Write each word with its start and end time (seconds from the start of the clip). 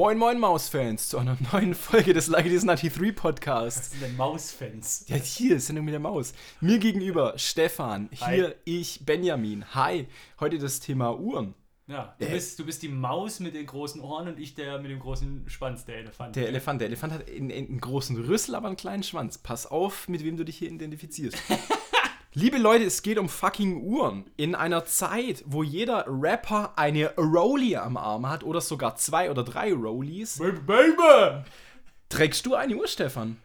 Moin 0.00 0.16
Moin 0.16 0.38
Mausfans 0.38 1.10
zu 1.10 1.18
einer 1.18 1.36
neuen 1.52 1.74
Folge 1.74 2.14
des 2.14 2.28
Like 2.28 2.46
It 2.46 2.52
Is 2.52 2.62
93 2.64 2.90
Was 3.02 3.14
Podcasts. 3.16 3.90
sind 3.90 4.00
denn 4.02 4.16
Mausfans? 4.16 5.04
Ja, 5.08 5.16
hier 5.16 5.60
Sendung 5.60 5.84
mit 5.84 5.92
der 5.92 6.00
Maus. 6.00 6.32
Mir 6.62 6.78
gegenüber 6.78 7.34
Stefan, 7.36 8.08
hier 8.10 8.46
Hi. 8.48 8.54
ich 8.64 9.04
Benjamin. 9.04 9.62
Hi, 9.74 10.08
heute 10.40 10.56
das 10.58 10.80
Thema 10.80 11.20
Uhren. 11.20 11.54
Ja, 11.86 12.14
du 12.18 12.24
Äh. 12.24 12.30
bist, 12.30 12.58
du 12.58 12.64
bist 12.64 12.82
die 12.82 12.88
Maus 12.88 13.40
mit 13.40 13.54
den 13.54 13.66
großen 13.66 14.00
Ohren 14.00 14.28
und 14.28 14.38
ich 14.40 14.54
der 14.54 14.78
mit 14.78 14.90
dem 14.90 15.00
großen 15.00 15.44
Schwanz, 15.50 15.84
der 15.84 15.98
Elefant. 15.98 16.34
Der 16.34 16.48
Elefant, 16.48 16.80
der 16.80 16.88
Elefant 16.88 17.12
hat 17.12 17.28
einen, 17.28 17.52
einen 17.52 17.78
großen 17.78 18.16
Rüssel, 18.24 18.54
aber 18.54 18.68
einen 18.68 18.76
kleinen 18.78 19.02
Schwanz. 19.02 19.36
Pass 19.36 19.66
auf, 19.66 20.08
mit 20.08 20.24
wem 20.24 20.38
du 20.38 20.44
dich 20.46 20.56
hier 20.56 20.70
identifizierst. 20.70 21.36
Liebe 22.32 22.58
Leute, 22.58 22.84
es 22.84 23.02
geht 23.02 23.18
um 23.18 23.28
fucking 23.28 23.82
Uhren. 23.82 24.30
In 24.36 24.54
einer 24.54 24.84
Zeit, 24.84 25.42
wo 25.46 25.64
jeder 25.64 26.04
Rapper 26.06 26.74
eine 26.78 27.12
Rollie 27.16 27.82
am 27.82 27.96
Arm 27.96 28.28
hat 28.28 28.44
oder 28.44 28.60
sogar 28.60 28.94
zwei 28.94 29.32
oder 29.32 29.42
drei 29.42 29.72
Rollies, 29.72 30.38
Baby, 30.38 30.60
Baby! 30.60 31.44
trägst 32.08 32.46
du 32.46 32.54
eine 32.54 32.76
Uhr, 32.76 32.86
Stefan? 32.86 33.36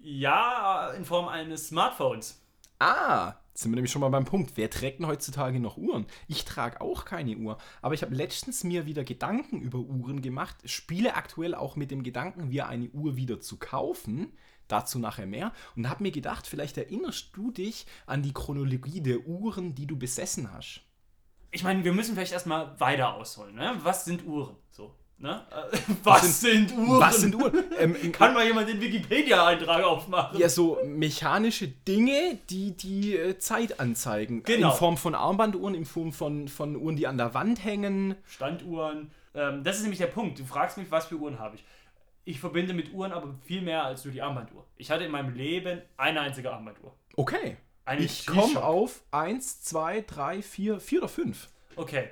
Ja, 0.00 0.92
in 0.92 1.04
Form 1.04 1.26
eines 1.26 1.68
Smartphones. 1.68 2.40
Ah, 2.78 3.34
sind 3.52 3.72
wir 3.72 3.74
nämlich 3.74 3.90
schon 3.90 4.02
mal 4.02 4.10
beim 4.10 4.26
Punkt. 4.26 4.52
Wer 4.54 4.70
trägt 4.70 5.00
denn 5.00 5.08
heutzutage 5.08 5.58
noch 5.58 5.76
Uhren? 5.76 6.06
Ich 6.28 6.44
trage 6.44 6.80
auch 6.80 7.04
keine 7.04 7.36
Uhr. 7.36 7.58
Aber 7.80 7.94
ich 7.94 8.02
habe 8.02 8.14
letztens 8.14 8.62
mir 8.62 8.86
wieder 8.86 9.02
Gedanken 9.02 9.60
über 9.60 9.78
Uhren 9.78 10.22
gemacht, 10.22 10.56
spiele 10.66 11.16
aktuell 11.16 11.56
auch 11.56 11.74
mit 11.74 11.90
dem 11.90 12.04
Gedanken, 12.04 12.50
mir 12.50 12.68
eine 12.68 12.90
Uhr 12.90 13.16
wieder 13.16 13.40
zu 13.40 13.58
kaufen. 13.58 14.32
Dazu 14.68 14.98
nachher 14.98 15.26
mehr. 15.26 15.52
Und 15.76 15.88
habe 15.88 16.02
mir 16.02 16.12
gedacht, 16.12 16.46
vielleicht 16.46 16.78
erinnerst 16.78 17.30
du 17.34 17.50
dich 17.50 17.86
an 18.06 18.22
die 18.22 18.32
Chronologie 18.32 19.00
der 19.00 19.26
Uhren, 19.26 19.74
die 19.74 19.86
du 19.86 19.96
besessen 19.96 20.52
hast. 20.52 20.80
Ich 21.50 21.62
meine, 21.64 21.84
wir 21.84 21.92
müssen 21.92 22.14
vielleicht 22.14 22.32
erstmal 22.32 22.78
weiter 22.80 23.14
ausholen, 23.14 23.54
ne? 23.54 23.74
Was 23.82 24.06
sind 24.06 24.24
Uhren? 24.24 24.56
So, 24.70 24.94
ne? 25.18 25.42
Äh, 25.50 25.78
Was, 26.02 26.40
sind, 26.40 26.72
Uhren? 26.72 27.00
Was 27.00 27.20
sind 27.20 27.34
Uhren? 27.34 27.64
Ähm, 27.78 28.12
Kann 28.12 28.32
mal 28.32 28.46
jemand 28.46 28.68
den 28.70 28.80
Wikipedia-Eintrag 28.80 29.84
aufmachen? 29.84 30.38
ja, 30.38 30.48
so 30.48 30.78
mechanische 30.86 31.68
Dinge, 31.68 32.38
die 32.48 32.74
die 32.76 33.16
äh, 33.16 33.38
Zeit 33.38 33.80
anzeigen. 33.80 34.42
Genau. 34.44 34.70
In 34.70 34.76
Form 34.78 34.96
von 34.96 35.14
Armbanduhren, 35.14 35.74
in 35.74 35.84
Form 35.84 36.12
von, 36.12 36.48
von 36.48 36.74
Uhren, 36.76 36.96
die 36.96 37.06
an 37.06 37.18
der 37.18 37.34
Wand 37.34 37.62
hängen. 37.62 38.14
Standuhren. 38.26 39.10
Ähm, 39.34 39.62
das 39.64 39.76
ist 39.76 39.82
nämlich 39.82 39.98
der 39.98 40.06
Punkt. 40.06 40.38
Du 40.38 40.44
fragst 40.46 40.78
mich, 40.78 40.90
was 40.90 41.06
für 41.06 41.16
Uhren 41.16 41.38
habe 41.38 41.56
ich. 41.56 41.64
Ich 42.24 42.38
verbinde 42.38 42.72
mit 42.72 42.92
Uhren 42.92 43.12
aber 43.12 43.34
viel 43.44 43.62
mehr 43.62 43.84
als 43.84 44.04
nur 44.04 44.12
die 44.12 44.22
Armbanduhr. 44.22 44.66
Ich 44.76 44.90
hatte 44.90 45.04
in 45.04 45.10
meinem 45.10 45.34
Leben 45.34 45.82
eine 45.96 46.20
einzige 46.20 46.52
Armbanduhr. 46.52 46.96
Okay. 47.16 47.56
Eine 47.84 48.02
Ich 48.02 48.26
komme 48.26 48.62
auf 48.62 49.02
1, 49.10 49.62
2, 49.62 50.02
3, 50.02 50.42
4, 50.42 50.80
4 50.80 50.98
oder 51.00 51.08
5. 51.08 51.48
Okay. 51.74 52.10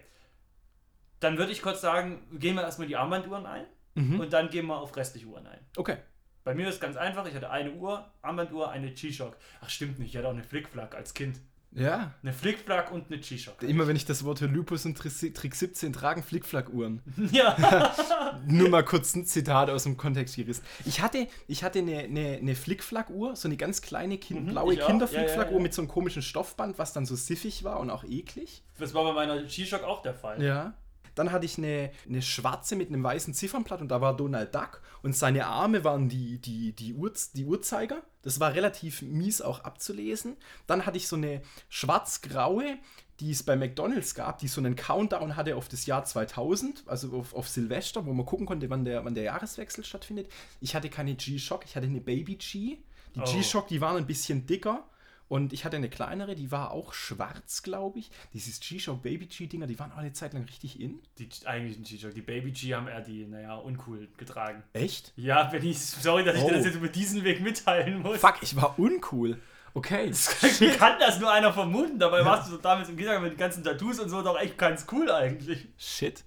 Dann 1.21 1.39
würde 1.39 1.53
ich 1.53 1.63
kurz 1.63 1.81
sagen, 1.81 2.27
gehen 2.39 2.57
wir 2.57 2.63
erstmal 2.63 2.89
die 2.89 2.97
Armbanduhren 2.97 3.47
ein 3.47 3.67
Mhm. 3.95 4.21
und 4.21 4.33
dann 4.33 4.51
gehen 4.51 4.67
wir 4.67 4.79
auf 4.79 4.97
restliche 4.97 5.27
Uhren 5.27 5.47
ein. 5.49 5.59
Okay. 5.77 5.97
Bei 6.45 6.55
mir 6.55 6.69
ist 6.69 6.77
es 6.77 6.81
ganz 6.81 6.97
einfach, 6.97 7.27
ich 7.27 7.35
hatte 7.35 7.51
eine 7.51 7.73
Uhr, 7.73 8.09
Armbanduhr, 8.23 8.71
eine 8.71 8.93
G-Shock. 8.93 9.37
Ach 9.61 9.69
stimmt 9.69 9.99
nicht, 9.99 10.11
ich 10.11 10.17
hatte 10.17 10.29
auch 10.29 10.33
eine 10.33 10.45
Flickflack 10.45 10.95
als 10.95 11.13
Kind. 11.13 11.41
Ja. 11.73 12.13
Eine 12.23 12.33
Flickflack 12.33 12.91
und 12.91 13.07
eine 13.13 13.21
G-Shock. 13.21 13.63
Immer 13.63 13.87
wenn 13.87 13.95
ich 13.95 14.05
das 14.05 14.25
Wort 14.25 14.41
höre, 14.41 14.49
Lupus 14.49 14.85
und 14.87 14.99
Tri- 14.99 15.33
Trick 15.33 15.55
17 15.55 15.93
tragen 15.93 16.23
Flickflack-Uhren. 16.23 17.01
Ja. 17.33 17.95
Nur 18.47 18.69
mal 18.69 18.85
kurz 18.85 19.15
ein 19.15 19.25
Zitat 19.25 19.71
aus 19.71 19.85
dem 19.85 19.97
Kontext 19.97 20.35
gerissen. 20.37 20.65
Ich 20.85 21.01
hatte, 21.01 21.29
ich 21.47 21.63
hatte 21.63 21.79
eine, 21.79 21.99
eine, 22.01 22.39
eine 22.39 22.55
Flickflack-Uhr, 22.57 23.37
so 23.37 23.47
eine 23.47 23.57
ganz 23.57 23.83
kleine 23.83 24.19
kind, 24.19 24.47
Mhm, 24.47 24.51
blaue. 24.51 24.77
Kinder-Flickflack-Uhr 24.77 25.45
Ja, 25.45 25.51
ja, 25.51 25.57
ja. 25.59 25.63
mit 25.63 25.73
so 25.75 25.83
einem 25.83 25.89
komischen 25.89 26.23
Stoffband, 26.23 26.79
was 26.79 26.93
dann 26.93 27.07
so 27.07 27.15
siffig 27.15 27.63
war 27.63 27.79
und 27.79 27.91
auch 27.91 28.03
eklig. 28.05 28.65
Das 28.79 28.93
war 28.95 29.05
bei 29.05 29.13
meiner 29.13 29.43
G-Shock 29.43 29.85
auch 29.85 30.03
der 30.03 30.15
Fall. 30.15 30.43
Ja. 30.43 30.75
Dann 31.15 31.33
hatte 31.33 31.47
ich 31.47 31.59
eine, 31.59 31.91
eine 32.09 32.23
schwarze 32.23 32.77
mit 32.77 32.89
einem 32.89 33.03
weißen 33.03 33.35
Ziffernblatt 33.35 33.81
und 33.81 33.89
da 33.89 34.01
war 34.01 34.17
Donald 34.17 34.55
Duck 34.55 34.83
und 35.03 35.17
seine 35.17 35.47
Arme 35.47 35.85
waren 35.85 36.09
die, 36.09 36.39
die, 36.39 36.73
die, 36.73 36.95
Uhr, 36.95 37.13
die 37.35 37.45
Uhrzeiger. 37.45 38.03
Das 38.23 38.41
war 38.41 38.55
relativ 38.55 39.03
mies 39.03 39.41
auch 39.41 39.65
abzulesen. 39.65 40.37
Dann 40.67 40.87
hatte 40.87 40.97
ich 40.99 41.09
so 41.09 41.17
eine 41.17 41.43
schwarz-graue, 41.69 42.79
die 43.21 43.31
es 43.31 43.43
bei 43.43 43.57
McDonalds 43.57 44.15
gab, 44.15 44.39
die 44.39 44.49
so 44.49 44.61
einen 44.61 44.77
Countdown 44.77 45.37
hatte 45.37 45.57
auf 45.57 45.69
das 45.69 45.85
Jahr 45.87 46.05
2000, 46.05 46.85
also 46.87 47.19
auf, 47.19 47.35
auf 47.35 47.49
Silvester, 47.49 48.07
wo 48.07 48.13
man 48.13 48.25
gucken 48.25 48.47
konnte, 48.47 48.71
wann 48.71 48.85
der, 48.85 49.05
wann 49.05 49.15
der 49.15 49.25
Jahreswechsel 49.25 49.85
stattfindet. 49.85 50.29
Ich 50.61 50.75
hatte 50.75 50.89
keine 50.89 51.15
G-Shock, 51.15 51.65
ich 51.67 51.77
hatte 51.77 51.87
eine 51.87 52.01
Baby 52.01 52.37
G. 52.37 52.79
Die 53.15 53.21
Oh. 53.21 53.25
G-Shock, 53.25 53.69
die 53.69 53.81
waren 53.81 53.97
ein 53.97 54.07
bisschen 54.07 54.47
dicker. 54.47 54.85
Und 55.31 55.53
ich 55.53 55.65
hatte 55.65 55.77
eine 55.77 55.89
kleinere, 55.89 56.35
die 56.35 56.51
war 56.51 56.73
auch 56.73 56.93
schwarz, 56.93 57.63
glaube 57.63 58.01
ich. 58.01 58.11
Dieses 58.35 58.59
G-Shock 58.59 59.01
Baby 59.01 59.27
G-Dinger, 59.27 59.69
die 59.69 59.79
waren 59.79 59.93
auch 59.93 59.99
eine 59.99 60.13
Zeit 60.13 60.33
lang 60.33 60.43
richtig 60.43 60.81
in. 60.81 60.99
Die 61.19 61.29
eigentlichen 61.45 61.85
G-Shock. 61.85 62.15
Die 62.15 62.21
Baby 62.21 62.51
G 62.51 62.75
haben 62.75 62.89
eher 62.89 63.01
die, 63.01 63.27
naja, 63.27 63.55
uncool 63.55 64.09
getragen. 64.17 64.65
Echt? 64.73 65.13
Ja, 65.15 65.53
wenn 65.53 65.65
ich. 65.65 65.79
Sorry, 65.79 66.25
dass 66.25 66.35
ich 66.37 66.43
Oh. 66.43 66.49
dir 66.49 66.55
das 66.57 66.65
jetzt 66.65 66.75
über 66.75 66.89
diesen 66.89 67.23
Weg 67.23 67.41
mitteilen 67.43 68.03
muss. 68.03 68.19
Fuck, 68.19 68.39
ich 68.43 68.57
war 68.57 68.77
uncool. 68.77 69.41
Okay. 69.73 70.11
Wie 70.11 70.71
kann 70.73 70.99
das 70.99 71.21
nur 71.21 71.31
einer 71.31 71.53
vermuten? 71.53 72.01
Dabei 72.01 72.25
warst 72.25 72.51
du 72.51 72.57
damals 72.57 72.89
im 72.89 72.97
Kindergarten 72.97 73.23
mit 73.27 73.35
den 73.35 73.39
ganzen 73.39 73.63
Tattoos 73.63 74.01
und 74.01 74.09
so 74.09 74.23
doch 74.23 74.37
echt 74.37 74.59
ganz 74.59 74.85
cool 74.91 75.13
eigentlich. 75.13 75.69
Shit. 75.79 76.25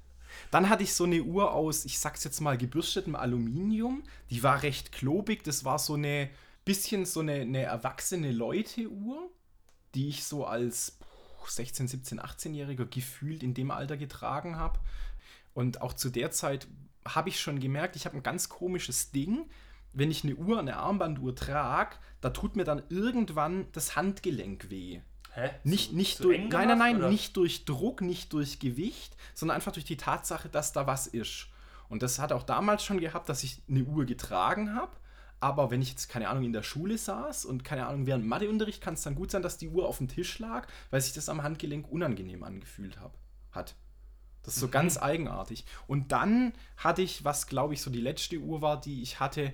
Dann 0.49 0.69
hatte 0.69 0.83
ich 0.83 0.93
so 0.93 1.03
eine 1.03 1.21
Uhr 1.21 1.51
aus, 1.51 1.83
ich 1.83 1.99
sag's 1.99 2.23
jetzt 2.23 2.39
mal, 2.39 2.57
gebürstetem 2.57 3.17
Aluminium. 3.17 4.03
Die 4.29 4.43
war 4.43 4.63
recht 4.63 4.93
klobig. 4.93 5.43
Das 5.43 5.65
war 5.65 5.77
so 5.77 5.95
eine, 5.95 6.29
bisschen 6.65 7.05
so 7.05 7.19
eine, 7.19 7.33
eine 7.41 7.61
erwachsene 7.63 8.31
Leute-Uhr, 8.31 9.29
die 9.95 10.09
ich 10.09 10.23
so 10.23 10.45
als 10.45 10.97
puh, 10.99 11.47
16, 11.47 11.87
17, 11.87 12.19
18-Jähriger 12.21 12.85
gefühlt 12.85 13.43
in 13.43 13.53
dem 13.53 13.71
Alter 13.71 13.97
getragen 13.97 14.57
habe. 14.57 14.79
Und 15.53 15.81
auch 15.81 15.93
zu 15.93 16.09
der 16.09 16.31
Zeit 16.31 16.67
habe 17.05 17.29
ich 17.29 17.39
schon 17.39 17.59
gemerkt, 17.59 17.95
ich 17.95 18.05
habe 18.05 18.15
ein 18.17 18.23
ganz 18.23 18.49
komisches 18.49 19.11
Ding. 19.11 19.49
Wenn 19.91 20.09
ich 20.09 20.23
eine 20.23 20.35
Uhr, 20.35 20.57
eine 20.57 20.77
Armbanduhr 20.77 21.35
trage, 21.35 21.97
da 22.21 22.31
tut 22.31 22.55
mir 22.55 22.63
dann 22.63 22.81
irgendwann 22.89 23.67
das 23.73 23.95
Handgelenk 23.95 24.69
weh. 24.71 25.01
Hä? 25.33 25.49
Nicht, 25.63 25.89
Zu- 25.89 25.95
nicht 25.95 26.17
zu 26.17 26.23
durch, 26.23 26.39
nein, 26.49 26.67
nein, 26.67 26.77
nein, 26.77 26.97
oder? 26.97 27.09
nicht 27.09 27.35
durch 27.37 27.65
Druck, 27.65 28.01
nicht 28.01 28.33
durch 28.33 28.59
Gewicht, 28.59 29.15
sondern 29.33 29.55
einfach 29.55 29.71
durch 29.71 29.85
die 29.85 29.97
Tatsache, 29.97 30.49
dass 30.49 30.71
da 30.73 30.87
was 30.87 31.07
ist. 31.07 31.47
Und 31.89 32.01
das 32.01 32.17
hat 32.19 32.31
auch 32.31 32.43
damals 32.43 32.83
schon 32.83 32.99
gehabt, 32.99 33.29
dass 33.29 33.43
ich 33.43 33.61
eine 33.69 33.83
Uhr 33.83 34.05
getragen 34.05 34.75
habe. 34.75 34.95
Aber 35.43 35.71
wenn 35.71 35.81
ich 35.81 35.89
jetzt, 35.89 36.07
keine 36.07 36.29
Ahnung, 36.29 36.45
in 36.45 36.53
der 36.53 36.63
Schule 36.63 36.97
saß 36.97 37.43
und 37.43 37.65
keine 37.65 37.85
Ahnung, 37.85 38.05
während 38.05 38.25
Matheunterricht 38.25 38.81
kann 38.81 38.93
es 38.93 39.01
dann 39.01 39.13
gut 39.13 39.29
sein, 39.29 39.41
dass 39.41 39.57
die 39.57 39.67
Uhr 39.67 39.85
auf 39.89 39.97
dem 39.97 40.07
Tisch 40.07 40.39
lag, 40.39 40.67
weil 40.89 41.01
sich 41.01 41.11
das 41.11 41.27
am 41.27 41.43
Handgelenk 41.43 41.91
unangenehm 41.91 42.43
angefühlt 42.45 42.97
hab, 43.01 43.17
hat. 43.51 43.75
Das 44.43 44.53
ist 44.53 44.61
so 44.61 44.67
Mhm. 44.67 44.71
ganz 44.71 44.97
eigenartig. 44.97 45.65
Und 45.85 46.13
dann 46.13 46.53
hatte 46.77 47.01
ich, 47.01 47.25
was 47.25 47.47
glaube 47.47 47.73
ich 47.73 47.81
so 47.81 47.91
die 47.91 47.99
letzte 47.99 48.37
Uhr 48.37 48.61
war, 48.61 48.79
die 48.79 49.01
ich 49.01 49.19
hatte, 49.19 49.51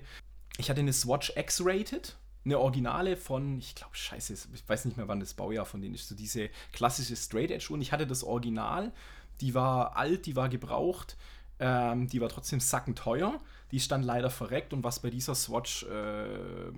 ich 0.58 0.70
hatte 0.70 0.78
eine 0.80 0.92
Swatch 0.92 1.32
X-Rated, 1.36 2.16
eine 2.44 2.60
Originale 2.60 3.16
von, 3.16 3.58
ich 3.58 3.74
glaube, 3.74 3.96
scheiße, 3.96 4.32
ich 4.32 4.68
weiß 4.68 4.84
nicht 4.84 4.96
mehr, 4.96 5.08
wann 5.08 5.18
das 5.18 5.34
Baujahr 5.34 5.64
von 5.66 5.82
denen 5.82 5.96
ist, 5.96 6.06
so 6.08 6.14
diese 6.14 6.50
klassische 6.72 7.16
Straight 7.16 7.50
Edge 7.50 7.66
Uhr. 7.68 7.74
Und 7.74 7.82
ich 7.82 7.90
hatte 7.90 8.06
das 8.06 8.22
Original, 8.22 8.92
die 9.40 9.54
war 9.54 9.96
alt, 9.96 10.26
die 10.26 10.36
war 10.36 10.48
gebraucht, 10.48 11.16
ähm, 11.60 12.08
die 12.08 12.20
war 12.20 12.28
trotzdem 12.28 12.58
sackenteuer. 12.58 13.38
Die 13.70 13.76
ist 13.76 13.92
dann 13.92 14.02
leider 14.02 14.30
verreckt 14.30 14.72
und 14.72 14.82
was 14.82 14.98
bei 14.98 15.10
dieser 15.10 15.36
Swatch 15.36 15.84
äh, 15.84 16.72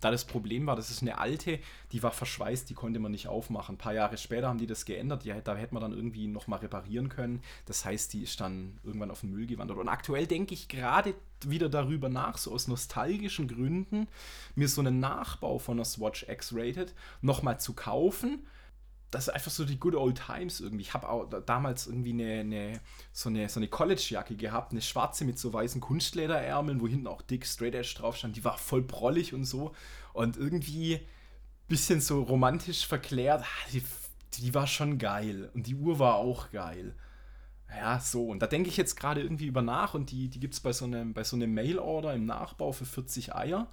da 0.00 0.12
das 0.12 0.24
Problem 0.24 0.66
war, 0.66 0.76
das 0.76 0.90
ist 0.90 1.02
eine 1.02 1.18
alte, 1.18 1.58
die 1.90 2.02
war 2.04 2.12
verschweißt, 2.12 2.70
die 2.70 2.74
konnte 2.74 3.00
man 3.00 3.10
nicht 3.10 3.26
aufmachen. 3.26 3.74
Ein 3.74 3.78
paar 3.78 3.94
Jahre 3.94 4.16
später 4.16 4.46
haben 4.46 4.58
die 4.58 4.68
das 4.68 4.84
geändert, 4.84 5.24
die, 5.24 5.34
da 5.42 5.56
hätte 5.56 5.74
man 5.74 5.80
dann 5.80 5.92
irgendwie 5.92 6.28
nochmal 6.28 6.60
reparieren 6.60 7.08
können. 7.08 7.42
Das 7.64 7.84
heißt, 7.84 8.12
die 8.12 8.22
ist 8.22 8.40
dann 8.40 8.78
irgendwann 8.84 9.10
auf 9.10 9.22
den 9.22 9.30
Müll 9.30 9.46
gewandert. 9.46 9.78
Und 9.78 9.88
aktuell 9.88 10.28
denke 10.28 10.54
ich 10.54 10.68
gerade 10.68 11.14
wieder 11.44 11.68
darüber 11.68 12.08
nach, 12.08 12.38
so 12.38 12.52
aus 12.52 12.68
nostalgischen 12.68 13.48
Gründen, 13.48 14.06
mir 14.54 14.68
so 14.68 14.80
einen 14.80 15.00
Nachbau 15.00 15.58
von 15.58 15.78
einer 15.78 15.84
Swatch 15.84 16.28
X-Rated 16.28 16.94
nochmal 17.22 17.58
zu 17.58 17.72
kaufen 17.72 18.46
das 19.16 19.28
ist 19.28 19.34
einfach 19.34 19.50
so 19.50 19.64
die 19.64 19.78
good 19.78 19.94
old 19.94 20.20
times 20.26 20.60
irgendwie. 20.60 20.82
Ich 20.82 20.94
habe 20.94 21.08
auch 21.08 21.28
da- 21.28 21.40
damals 21.40 21.86
irgendwie 21.86 22.10
eine, 22.12 22.40
eine, 22.40 22.80
so 23.12 23.28
eine, 23.28 23.48
so 23.48 23.58
eine 23.60 23.68
College-Jacke 23.68 24.36
gehabt, 24.36 24.72
eine 24.72 24.82
schwarze 24.82 25.24
mit 25.24 25.38
so 25.38 25.52
weißen 25.52 25.80
Kunstlederärmeln, 25.80 26.80
wo 26.80 26.88
hinten 26.88 27.06
auch 27.06 27.22
dick 27.22 27.46
Straight 27.46 27.74
Edge 27.74 27.94
drauf 27.98 28.16
stand. 28.16 28.36
Die 28.36 28.44
war 28.44 28.58
voll 28.58 28.82
prollig 28.82 29.34
und 29.34 29.44
so. 29.44 29.72
Und 30.12 30.36
irgendwie 30.36 31.00
bisschen 31.68 32.00
so 32.00 32.22
romantisch 32.22 32.86
verklärt. 32.86 33.42
Ah, 33.42 33.70
Die, 33.72 33.82
die 34.34 34.54
war 34.54 34.66
schon 34.66 34.98
geil. 34.98 35.50
Und 35.54 35.66
die 35.66 35.74
Uhr 35.74 35.98
war 35.98 36.16
auch 36.16 36.50
geil. 36.52 36.94
Ja, 37.68 37.98
so. 38.00 38.26
Und 38.28 38.40
da 38.40 38.46
denke 38.46 38.68
ich 38.68 38.76
jetzt 38.76 38.96
gerade 38.96 39.20
irgendwie 39.22 39.46
über 39.46 39.62
nach 39.62 39.94
und 39.94 40.10
die, 40.10 40.28
die 40.28 40.40
gibt 40.40 40.54
es 40.54 40.60
bei 40.60 40.72
so 40.72 40.84
einem, 40.84 41.14
bei 41.14 41.24
so 41.24 41.36
einem 41.36 41.52
Mail-Order 41.54 42.14
im 42.14 42.24
Nachbau 42.26 42.72
für 42.72 42.84
40 42.86 43.34
Eier. 43.34 43.68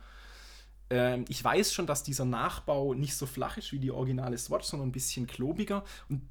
Ähm, 0.94 1.26
ich 1.28 1.44
weiß 1.44 1.74
schon, 1.74 1.88
dass 1.88 2.04
dieser 2.04 2.26
Nachbau 2.26 2.94
nicht 2.94 3.16
so 3.16 3.26
flach 3.26 3.58
ist 3.58 3.72
wie 3.72 3.80
die 3.80 3.92
originale 3.92 4.38
Swatch, 4.38 4.66
sondern 4.66 4.90
ein 4.90 4.92
bisschen 4.92 5.28
klobiger. 5.28 5.84
Und 6.10 6.22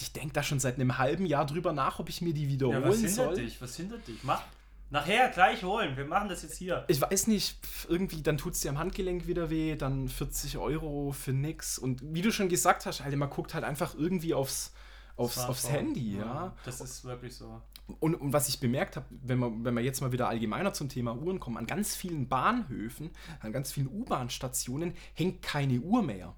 ich 0.00 0.12
denke 0.12 0.32
da 0.32 0.42
schon 0.42 0.58
seit 0.58 0.76
einem 0.76 0.98
halben 0.98 1.26
Jahr 1.26 1.46
drüber 1.46 1.72
nach, 1.72 1.98
ob 1.98 2.08
ich 2.08 2.22
mir 2.22 2.34
die 2.34 2.44
Ja, 2.44 2.48
wiederholen 2.48 2.84
was 2.84 2.96
hindert 2.96 3.14
soll. 3.14 3.34
dich? 3.36 3.60
Was 3.60 3.76
hindert 3.76 4.08
dich? 4.08 4.22
Mach. 4.24 4.42
Nachher 4.90 5.30
gleich 5.30 5.62
holen. 5.62 5.96
Wir 5.96 6.04
machen 6.04 6.28
das 6.28 6.42
jetzt 6.42 6.58
hier. 6.58 6.84
Ich 6.88 7.00
weiß 7.00 7.26
nicht, 7.26 7.56
irgendwie, 7.88 8.22
dann 8.22 8.36
tut 8.36 8.52
es 8.52 8.60
dir 8.60 8.68
am 8.68 8.78
Handgelenk 8.78 9.26
wieder 9.26 9.48
weh, 9.48 9.74
dann 9.74 10.08
40 10.08 10.58
Euro 10.58 11.12
für 11.12 11.32
nix. 11.32 11.78
Und 11.78 12.00
wie 12.02 12.20
du 12.20 12.30
schon 12.30 12.50
gesagt 12.50 12.84
hast, 12.84 13.02
halt, 13.02 13.16
man 13.16 13.30
guckt 13.30 13.54
halt 13.54 13.64
einfach 13.64 13.94
irgendwie 13.94 14.34
aufs, 14.34 14.72
aufs, 15.16 15.38
aufs 15.38 15.70
Handy, 15.70 16.16
ja. 16.16 16.54
Das 16.64 16.80
ist 16.80 17.04
wirklich 17.04 17.34
so. 17.34 17.60
Und, 18.00 18.14
und 18.14 18.32
was 18.32 18.48
ich 18.48 18.60
bemerkt 18.60 18.96
habe, 18.96 19.06
wenn 19.10 19.38
wir, 19.38 19.52
wenn 19.64 19.74
wir 19.74 19.82
jetzt 19.82 20.00
mal 20.00 20.12
wieder 20.12 20.28
allgemeiner 20.28 20.72
zum 20.72 20.88
Thema 20.88 21.16
Uhren 21.16 21.40
kommen, 21.40 21.56
an 21.56 21.66
ganz 21.66 21.94
vielen 21.94 22.28
Bahnhöfen, 22.28 23.10
an 23.40 23.52
ganz 23.52 23.72
vielen 23.72 23.88
U-Bahn-Stationen 23.88 24.94
hängt 25.14 25.42
keine 25.42 25.80
Uhr 25.80 26.02
mehr. 26.02 26.34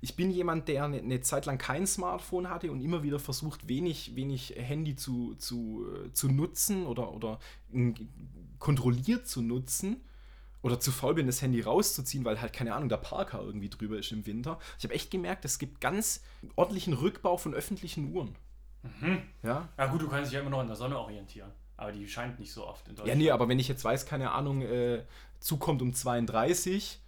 Ich 0.00 0.14
bin 0.14 0.30
jemand, 0.30 0.68
der 0.68 0.84
eine, 0.84 0.98
eine 0.98 1.20
Zeit 1.22 1.46
lang 1.46 1.58
kein 1.58 1.86
Smartphone 1.86 2.48
hatte 2.48 2.70
und 2.70 2.80
immer 2.80 3.02
wieder 3.02 3.18
versucht, 3.18 3.68
wenig, 3.68 4.14
wenig 4.14 4.54
Handy 4.56 4.94
zu, 4.94 5.34
zu, 5.34 5.86
äh, 5.92 6.12
zu 6.12 6.28
nutzen 6.28 6.86
oder, 6.86 7.12
oder 7.12 7.40
kontrolliert 8.60 9.26
zu 9.26 9.42
nutzen 9.42 10.02
oder 10.68 10.80
zu 10.80 10.92
faul 10.92 11.14
bin, 11.14 11.26
das 11.26 11.42
Handy 11.42 11.60
rauszuziehen, 11.60 12.24
weil 12.24 12.40
halt, 12.40 12.52
keine 12.52 12.74
Ahnung, 12.74 12.88
der 12.88 12.96
Parker 12.98 13.40
irgendwie 13.40 13.68
drüber 13.68 13.98
ist 13.98 14.12
im 14.12 14.26
Winter. 14.26 14.58
Ich 14.78 14.84
habe 14.84 14.94
echt 14.94 15.10
gemerkt, 15.10 15.44
es 15.44 15.58
gibt 15.58 15.80
ganz 15.80 16.22
ordentlichen 16.56 16.92
Rückbau 16.92 17.36
von 17.36 17.54
öffentlichen 17.54 18.12
Uhren. 18.14 18.36
Mhm. 18.82 19.22
Ja? 19.42 19.68
Ja, 19.76 19.86
gut, 19.86 20.02
du 20.02 20.08
kannst 20.08 20.30
dich 20.30 20.34
ja 20.34 20.40
immer 20.40 20.50
noch 20.50 20.60
in 20.60 20.68
der 20.68 20.76
Sonne 20.76 20.98
orientieren. 20.98 21.50
Aber 21.76 21.92
die 21.92 22.08
scheint 22.08 22.40
nicht 22.40 22.52
so 22.52 22.66
oft 22.66 22.86
in 22.88 22.96
Deutschland. 22.96 23.08
Ja, 23.08 23.14
nee, 23.14 23.30
aber 23.30 23.48
wenn 23.48 23.58
ich 23.58 23.68
jetzt 23.68 23.84
weiß, 23.84 24.06
keine 24.06 24.32
Ahnung, 24.32 24.62
äh, 24.62 25.04
zukommt 25.38 25.80
um 25.80 25.94
32, 25.94 26.98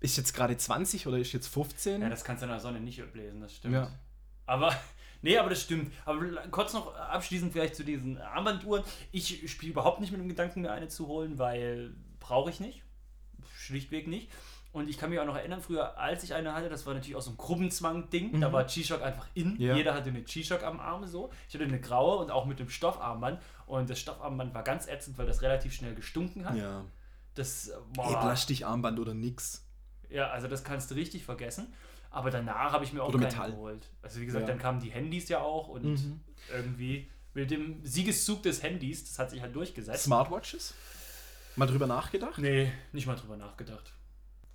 ist 0.00 0.16
jetzt 0.16 0.32
gerade 0.32 0.56
20 0.56 1.06
oder 1.06 1.18
ist 1.18 1.32
jetzt 1.32 1.48
15? 1.48 2.00
Ja, 2.00 2.08
das 2.08 2.24
kannst 2.24 2.42
du 2.42 2.46
in 2.46 2.52
der 2.52 2.60
Sonne 2.60 2.80
nicht 2.80 3.02
ablesen, 3.02 3.40
das 3.40 3.54
stimmt. 3.56 3.74
Ja. 3.74 3.90
Aber, 4.46 4.74
nee, 5.22 5.38
aber 5.38 5.50
das 5.50 5.62
stimmt. 5.62 5.92
Aber 6.04 6.24
kurz 6.50 6.72
noch 6.72 6.94
abschließend 6.94 7.52
vielleicht 7.52 7.74
zu 7.74 7.84
diesen 7.84 8.18
Armbanduhren. 8.18 8.84
Ich 9.12 9.50
spiele 9.50 9.72
überhaupt 9.72 10.00
nicht 10.00 10.12
mit 10.12 10.20
dem 10.20 10.28
Gedanken, 10.28 10.62
mir 10.62 10.72
eine 10.72 10.88
zu 10.88 11.06
holen, 11.06 11.38
weil 11.38 11.94
brauche 12.18 12.50
ich 12.50 12.60
nicht. 12.60 12.82
Schlichtweg 13.56 14.08
nicht. 14.08 14.30
Und 14.72 14.88
ich 14.88 14.98
kann 14.98 15.10
mich 15.10 15.18
auch 15.18 15.26
noch 15.26 15.34
erinnern, 15.34 15.60
früher, 15.60 15.98
als 15.98 16.22
ich 16.22 16.32
eine 16.32 16.54
hatte, 16.54 16.68
das 16.68 16.86
war 16.86 16.94
natürlich 16.94 17.16
auch 17.16 17.22
so 17.22 17.32
ein 17.32 17.36
Gruppenzwang-Ding. 17.36 18.32
Mhm. 18.32 18.40
Da 18.40 18.52
war 18.52 18.64
G-Shock 18.64 19.02
einfach 19.02 19.26
in. 19.34 19.60
Ja. 19.60 19.74
Jeder 19.74 19.94
hatte 19.94 20.10
eine 20.10 20.22
G-Shock 20.22 20.62
am 20.62 20.78
Arm 20.78 21.06
so. 21.06 21.30
Ich 21.48 21.54
hatte 21.54 21.64
eine 21.64 21.80
graue 21.80 22.18
und 22.18 22.30
auch 22.30 22.46
mit 22.46 22.60
dem 22.60 22.68
Stoffarmband. 22.68 23.40
Und 23.66 23.90
das 23.90 23.98
Stoffarmband 23.98 24.54
war 24.54 24.62
ganz 24.62 24.86
ätzend, 24.86 25.18
weil 25.18 25.26
das 25.26 25.42
relativ 25.42 25.74
schnell 25.74 25.96
gestunken 25.96 26.48
hat. 26.48 26.56
Ja. 26.56 26.84
Das 27.34 27.72
war. 27.96 28.10
Ey, 28.10 28.16
Plastikarmband 28.16 29.00
oder 29.00 29.12
nix. 29.12 29.66
Ja, 30.08 30.28
also 30.30 30.46
das 30.46 30.62
kannst 30.62 30.90
du 30.90 30.94
richtig 30.94 31.24
vergessen. 31.24 31.72
Aber 32.10 32.30
danach 32.30 32.72
habe 32.72 32.84
ich 32.84 32.92
mir 32.92 33.02
auch 33.02 33.14
oder 33.14 33.28
keinen 33.28 33.52
geholt. 33.52 33.86
Also 34.02 34.20
wie 34.20 34.26
gesagt, 34.26 34.42
ja. 34.42 34.48
dann 34.48 34.58
kamen 34.58 34.80
die 34.80 34.90
Handys 34.90 35.28
ja 35.28 35.40
auch 35.40 35.68
und 35.68 35.84
mhm. 35.84 36.20
irgendwie 36.52 37.08
mit 37.34 37.50
dem 37.50 37.84
Siegeszug 37.84 38.42
des 38.42 38.62
Handys, 38.62 39.04
das 39.04 39.18
hat 39.18 39.30
sich 39.30 39.40
halt 39.40 39.54
durchgesetzt. 39.54 40.04
Smartwatches? 40.04 40.74
Mal 41.56 41.66
drüber 41.66 41.86
nachgedacht? 41.86 42.38
Nee, 42.38 42.72
nicht 42.92 43.06
mal 43.06 43.16
drüber 43.16 43.36
nachgedacht. 43.36 43.92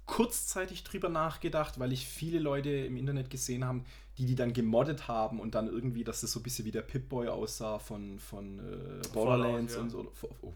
Kurzzeitig 0.05 0.83
drüber 0.83 1.09
nachgedacht, 1.09 1.79
weil 1.79 1.91
ich 1.91 2.05
viele 2.05 2.39
Leute 2.39 2.69
im 2.69 2.97
Internet 2.97 3.29
gesehen 3.29 3.65
habe, 3.65 3.81
die 4.17 4.25
die 4.25 4.35
dann 4.35 4.53
gemoddet 4.53 5.07
haben 5.07 5.39
und 5.39 5.55
dann 5.55 5.67
irgendwie, 5.67 6.03
dass 6.03 6.21
das 6.21 6.31
so 6.31 6.39
ein 6.39 6.43
bisschen 6.43 6.65
wie 6.65 6.71
der 6.71 6.83
Pip-Boy 6.83 7.29
aussah 7.29 7.79
von, 7.79 8.19
von 8.19 8.59
äh, 8.59 9.07
Borderlands 9.13 9.73
Fallout, 9.73 9.93
ja. 9.93 9.99
und 9.99 10.13
so. 10.21 10.29
Oh, 10.41 10.53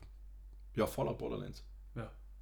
ja, 0.76 0.86
Fallout 0.86 1.18
Borderlands. 1.18 1.64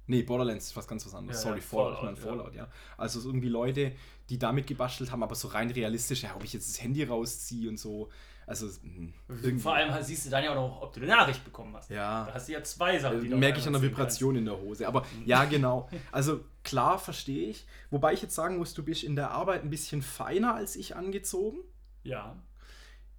Ja. 0.08 0.14
Nee, 0.16 0.22
Borderlands 0.22 0.66
ist 0.66 0.76
was 0.76 0.88
ganz 0.88 1.06
was 1.06 1.14
anderes. 1.14 1.38
Ja, 1.38 1.48
Sorry, 1.50 1.60
ja, 1.60 1.64
Fallout, 1.64 1.98
Fallout, 1.98 1.98
ich 1.98 2.04
meine 2.04 2.16
Fallout, 2.16 2.54
ja. 2.54 2.68
Also 2.96 3.20
irgendwie 3.28 3.48
Leute, 3.48 3.92
die 4.30 4.38
damit 4.38 4.66
gebastelt 4.66 5.12
haben, 5.12 5.22
aber 5.22 5.34
so 5.34 5.48
rein 5.48 5.70
realistisch, 5.70 6.22
ja, 6.22 6.34
ob 6.34 6.44
ich 6.44 6.52
jetzt 6.52 6.68
das 6.68 6.82
Handy 6.82 7.04
rausziehe 7.04 7.68
und 7.68 7.78
so. 7.78 8.08
Also 8.46 8.66
hm, 8.66 9.12
irgendwie. 9.28 9.58
Vor 9.58 9.74
allem 9.74 10.02
siehst 10.02 10.24
du 10.24 10.30
dann 10.30 10.42
ja 10.42 10.52
auch 10.52 10.54
noch, 10.54 10.82
ob 10.82 10.94
du 10.94 11.00
eine 11.00 11.08
Nachricht 11.10 11.44
bekommen 11.44 11.76
hast. 11.76 11.90
Ja. 11.90 12.24
Da 12.24 12.32
hast 12.32 12.48
du 12.48 12.52
ja 12.52 12.62
zwei 12.62 12.98
Sachen. 12.98 13.20
Die 13.20 13.28
merke 13.28 13.58
ich 13.58 13.66
an 13.66 13.74
der 13.74 13.82
Vibration 13.82 14.34
kannst. 14.34 14.38
in 14.38 14.44
der 14.46 14.58
Hose. 14.58 14.88
Aber 14.88 15.04
ja, 15.26 15.44
genau. 15.50 15.90
Also 16.10 16.40
klar, 16.64 16.98
verstehe 16.98 17.50
ich. 17.50 17.66
Wobei 17.90 18.14
ich 18.14 18.22
jetzt 18.22 18.34
sagen 18.34 18.56
muss, 18.56 18.72
du 18.72 18.82
bist 18.82 19.04
in 19.04 19.16
der 19.16 19.32
Arbeit 19.32 19.64
ein 19.64 19.70
bisschen 19.70 20.00
feiner 20.00 20.54
als 20.54 20.76
ich 20.76 20.96
angezogen. 20.96 21.58
Ja. 22.04 22.36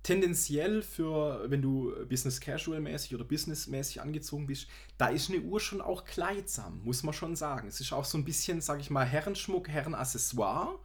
Tendenziell 0.03 0.81
für, 0.81 1.49
wenn 1.49 1.61
du 1.61 1.93
Business 2.07 2.39
Casual 2.39 2.79
mäßig 2.79 3.15
oder 3.15 3.25
Business 3.25 3.67
mäßig 3.67 4.01
angezogen 4.01 4.47
bist, 4.47 4.67
da 4.97 5.07
ist 5.07 5.29
eine 5.29 5.41
Uhr 5.41 5.59
schon 5.59 5.81
auch 5.81 6.05
kleidsam, 6.05 6.81
muss 6.83 7.03
man 7.03 7.13
schon 7.13 7.35
sagen. 7.35 7.67
Es 7.67 7.81
ist 7.81 7.91
auch 7.91 8.05
so 8.05 8.17
ein 8.17 8.25
bisschen, 8.25 8.61
sag 8.61 8.79
ich 8.79 8.89
mal, 8.89 9.05
Herrenschmuck, 9.05 9.67
Herrenaccessoire 9.67 10.79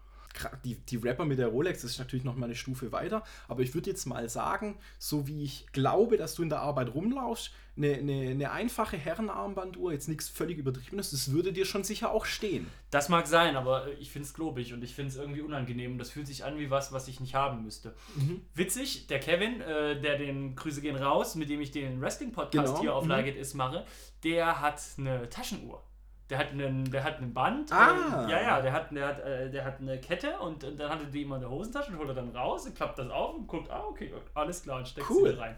die, 0.64 0.76
die 0.76 0.96
Rapper 0.96 1.24
mit 1.24 1.38
der 1.38 1.48
Rolex 1.48 1.82
das 1.82 1.92
ist 1.92 1.98
natürlich 1.98 2.24
noch 2.24 2.36
mal 2.36 2.46
eine 2.46 2.54
Stufe 2.54 2.92
weiter, 2.92 3.22
aber 3.48 3.62
ich 3.62 3.74
würde 3.74 3.90
jetzt 3.90 4.06
mal 4.06 4.28
sagen, 4.28 4.76
so 4.98 5.26
wie 5.26 5.44
ich 5.44 5.66
glaube, 5.72 6.16
dass 6.16 6.34
du 6.34 6.42
in 6.42 6.48
der 6.48 6.60
Arbeit 6.60 6.94
rumlaufst, 6.94 7.52
eine, 7.76 7.94
eine, 7.94 8.30
eine 8.30 8.50
einfache 8.52 8.96
Herrenarmbanduhr, 8.96 9.92
jetzt 9.92 10.08
nichts 10.08 10.28
völlig 10.28 10.58
übertriebenes, 10.58 11.10
das 11.10 11.32
würde 11.32 11.52
dir 11.52 11.64
schon 11.64 11.82
sicher 11.82 12.12
auch 12.12 12.24
stehen. 12.24 12.66
Das 12.90 13.08
mag 13.08 13.26
sein, 13.26 13.56
aber 13.56 13.88
ich 13.98 14.10
finde 14.10 14.26
es 14.26 14.34
globig 14.34 14.72
und 14.72 14.84
ich 14.84 14.94
finde 14.94 15.10
es 15.10 15.16
irgendwie 15.16 15.40
unangenehm 15.40 15.92
und 15.92 15.98
das 15.98 16.10
fühlt 16.10 16.26
sich 16.26 16.44
an 16.44 16.58
wie 16.58 16.70
was, 16.70 16.92
was 16.92 17.08
ich 17.08 17.20
nicht 17.20 17.34
haben 17.34 17.64
müsste. 17.64 17.94
Mhm. 18.14 18.42
Witzig, 18.54 19.08
der 19.08 19.18
Kevin, 19.18 19.60
äh, 19.60 20.00
der 20.00 20.18
den 20.18 20.54
Grüße 20.54 20.80
gehen 20.80 20.96
raus, 20.96 21.34
mit 21.34 21.50
dem 21.50 21.60
ich 21.60 21.72
den 21.72 22.00
Wrestling-Podcast 22.00 22.66
genau. 22.68 22.80
hier 22.80 22.94
auf 22.94 23.04
mhm. 23.04 23.10
Like 23.10 23.26
It 23.26 23.36
Is 23.36 23.54
mache, 23.54 23.84
der 24.22 24.60
hat 24.60 24.80
eine 24.96 25.28
Taschenuhr. 25.28 25.82
Der 26.30 26.38
hat 26.38 26.52
einen, 26.52 26.90
der 26.90 27.04
hat 27.04 27.18
einen 27.18 27.34
Band. 27.34 27.70
Ah. 27.70 28.26
Äh, 28.26 28.30
ja, 28.30 28.40
ja, 28.40 28.60
der 28.62 28.72
hat, 28.72 28.90
der, 28.90 29.06
hat, 29.06 29.20
äh, 29.20 29.50
der 29.50 29.64
hat 29.64 29.78
eine 29.80 30.00
Kette 30.00 30.38
und, 30.38 30.64
und 30.64 30.80
dann 30.80 30.90
hatte 30.90 31.06
die 31.06 31.22
immer 31.22 31.36
in 31.36 31.42
der 31.42 31.50
Hosentasche 31.50 31.92
und 31.92 31.98
holt 31.98 32.08
er 32.08 32.14
dann 32.14 32.30
raus 32.30 32.64
und 32.64 32.74
klappt 32.74 32.98
das 32.98 33.10
auf 33.10 33.34
und 33.34 33.46
guckt, 33.46 33.70
ah, 33.70 33.84
okay, 33.88 34.12
alles 34.32 34.62
klar, 34.62 34.78
und 34.78 34.88
steckt 34.88 35.10
cool. 35.10 35.32
sie 35.32 35.38
rein. 35.38 35.56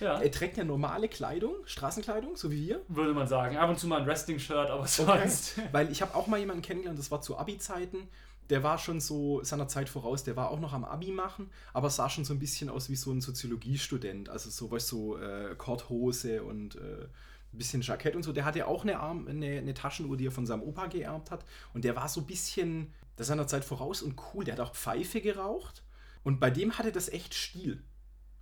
Ja. 0.00 0.20
Er 0.20 0.30
trägt 0.30 0.56
ja 0.56 0.64
normale 0.64 1.08
Kleidung, 1.08 1.54
Straßenkleidung, 1.66 2.36
so 2.36 2.50
wie 2.50 2.66
wir. 2.66 2.80
Würde 2.88 3.14
man 3.14 3.28
sagen. 3.28 3.56
Ab 3.56 3.70
und 3.70 3.78
zu 3.78 3.86
mal 3.86 4.00
ein 4.00 4.06
Wrestling-Shirt, 4.06 4.70
aber 4.70 4.86
sonst. 4.86 5.56
Okay. 5.56 5.68
Weil 5.72 5.92
ich 5.92 6.02
habe 6.02 6.14
auch 6.14 6.26
mal 6.26 6.38
jemanden 6.38 6.62
kennengelernt, 6.62 6.98
das 6.98 7.10
war 7.10 7.20
zu 7.20 7.38
Abi-Zeiten. 7.38 8.08
Der 8.50 8.62
war 8.62 8.76
schon 8.76 9.00
so 9.00 9.42
seiner 9.42 9.68
Zeit 9.68 9.88
voraus, 9.88 10.22
der 10.22 10.36
war 10.36 10.50
auch 10.50 10.60
noch 10.60 10.74
am 10.74 10.84
Abi 10.84 11.12
machen, 11.12 11.50
aber 11.72 11.88
sah 11.88 12.10
schon 12.10 12.26
so 12.26 12.34
ein 12.34 12.38
bisschen 12.38 12.68
aus 12.68 12.90
wie 12.90 12.96
so 12.96 13.10
ein 13.10 13.22
Soziologiestudent. 13.22 14.28
Also 14.28 14.50
so, 14.50 14.70
weißt 14.70 14.86
so 14.86 15.16
äh, 15.16 15.54
Korthose 15.56 16.42
und 16.42 16.76
äh, 16.76 17.06
bisschen 17.58 17.82
Jackett 17.82 18.16
und 18.16 18.22
so. 18.22 18.32
Der 18.32 18.44
hatte 18.44 18.66
auch 18.66 18.82
eine, 18.82 19.00
Arm, 19.00 19.26
eine, 19.28 19.58
eine 19.58 19.74
Taschenuhr, 19.74 20.16
die 20.16 20.26
er 20.26 20.32
von 20.32 20.46
seinem 20.46 20.62
Opa 20.62 20.86
geerbt 20.86 21.30
hat. 21.30 21.44
Und 21.72 21.84
der 21.84 21.96
war 21.96 22.08
so 22.08 22.20
ein 22.20 22.26
bisschen 22.26 22.92
der 23.18 23.24
seiner 23.24 23.46
Zeit 23.46 23.64
voraus 23.64 24.02
und 24.02 24.20
cool. 24.34 24.44
Der 24.44 24.54
hat 24.54 24.60
auch 24.60 24.74
Pfeife 24.74 25.20
geraucht. 25.20 25.84
Und 26.22 26.40
bei 26.40 26.50
dem 26.50 26.78
hatte 26.78 26.92
das 26.92 27.08
echt 27.08 27.34
Stil. 27.34 27.82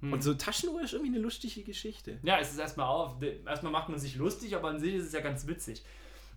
Hm. 0.01 0.13
Und 0.13 0.23
so 0.23 0.35
Taschenuhr 0.35 0.83
ist 0.83 0.93
irgendwie 0.93 1.13
eine 1.13 1.23
lustige 1.23 1.63
Geschichte. 1.63 2.19
Ja, 2.23 2.39
es 2.39 2.53
ist 2.53 2.59
erstmal 2.59 2.87
auf. 2.87 3.23
Erstmal 3.47 3.73
macht 3.73 3.89
man 3.89 3.99
sich 3.99 4.17
lustig, 4.17 4.55
aber 4.57 4.69
an 4.69 4.81
sich 4.81 4.95
ist 4.95 5.07
es 5.07 5.13
ja 5.13 5.21
ganz 5.21 5.47
witzig. 5.47 5.85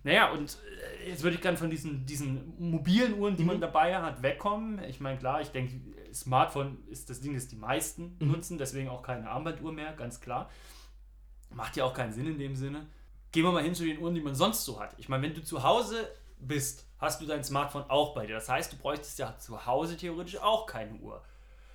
Naja, 0.04 0.32
und 0.32 0.60
äh, 1.02 1.10
jetzt 1.10 1.24
würde 1.24 1.36
ich 1.36 1.42
gerne 1.42 1.58
von 1.58 1.72
diesen, 1.72 2.06
diesen 2.06 2.54
mobilen 2.60 3.18
Uhren, 3.18 3.36
die 3.36 3.42
mhm. 3.42 3.48
man 3.48 3.62
dabei 3.62 3.96
hat, 3.98 4.22
wegkommen. 4.22 4.84
Ich 4.84 5.00
meine, 5.00 5.18
klar, 5.18 5.42
ich 5.42 5.50
denke, 5.50 5.82
Smartphone 6.14 6.78
ist 6.90 7.10
das 7.10 7.22
Ding, 7.22 7.34
das 7.34 7.48
die 7.48 7.56
meisten 7.56 8.16
mhm. 8.20 8.32
nutzen, 8.32 8.58
deswegen 8.60 8.90
auch 8.90 9.02
keine 9.02 9.30
Armbanduhr 9.30 9.72
mehr, 9.72 9.94
ganz 9.94 10.22
klar. 10.22 10.52
Macht 11.50 11.76
ja 11.78 11.86
auch 11.86 11.94
keinen 11.94 12.12
Sinn 12.12 12.28
in 12.28 12.38
dem 12.38 12.56
Sinne. 12.56 12.86
Gehen 13.32 13.44
wir 13.44 13.52
mal 13.52 13.64
hin 13.64 13.76
zu 13.76 13.86
den 13.86 14.00
Uhren, 14.00 14.16
die 14.16 14.22
man 14.22 14.36
sonst 14.36 14.64
so 14.66 14.80
hat. 14.80 14.94
Ich 14.98 15.10
meine, 15.10 15.24
wenn 15.24 15.34
du 15.34 15.44
zu 15.44 15.64
Hause 15.64 16.10
bist, 16.40 16.86
hast 16.98 17.22
du 17.22 17.26
dein 17.26 17.44
Smartphone 17.44 17.84
auch 17.90 18.14
bei 18.14 18.26
dir. 18.26 18.36
Das 18.36 18.50
heißt, 18.50 18.74
du 18.74 18.78
bräuchtest 18.78 19.20
ja 19.20 19.38
zu 19.38 19.66
Hause 19.66 19.98
theoretisch 19.98 20.38
auch 20.38 20.66
keine 20.66 20.94
Uhr. 20.96 21.24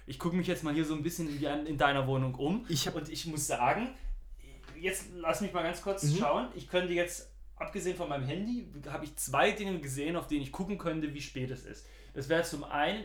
Ich 0.07 0.19
gucke 0.19 0.37
mich 0.37 0.47
jetzt 0.47 0.65
mal 0.65 0.75
hier 0.75 0.85
so 0.85 0.95
ein 0.95 1.03
bisschen 1.03 1.29
in, 1.29 1.67
in 1.67 1.79
deiner 1.79 2.07
Wohnung 2.07 2.35
um. 2.35 2.65
Ich 2.69 2.93
und 2.93 3.09
ich 3.09 3.27
muss 3.27 3.47
sagen, 3.47 3.91
jetzt 4.81 5.11
lass 5.15 5.41
mich 5.41 5.53
mal 5.53 5.63
ganz 5.63 5.83
kurz 5.83 6.03
mhm. 6.05 6.17
schauen. 6.17 6.49
Ich 6.55 6.69
könnte 6.69 6.93
jetzt, 6.93 7.31
abgesehen 7.57 7.97
von 7.97 8.09
meinem 8.09 8.27
Handy, 8.27 8.67
habe 8.89 9.05
ich 9.05 9.15
zwei 9.17 9.53
Dinge 9.53 9.79
gesehen, 9.79 10.17
auf 10.17 10.27
denen 10.27 10.43
ich 10.43 10.53
gucken 10.53 10.79
könnte, 10.79 11.15
wie 11.15 11.21
spät 11.21 11.51
es 11.51 11.65
ist. 11.65 11.87
Das 12.15 12.29
wäre 12.29 12.43
zum 12.43 12.65
einen, 12.65 13.05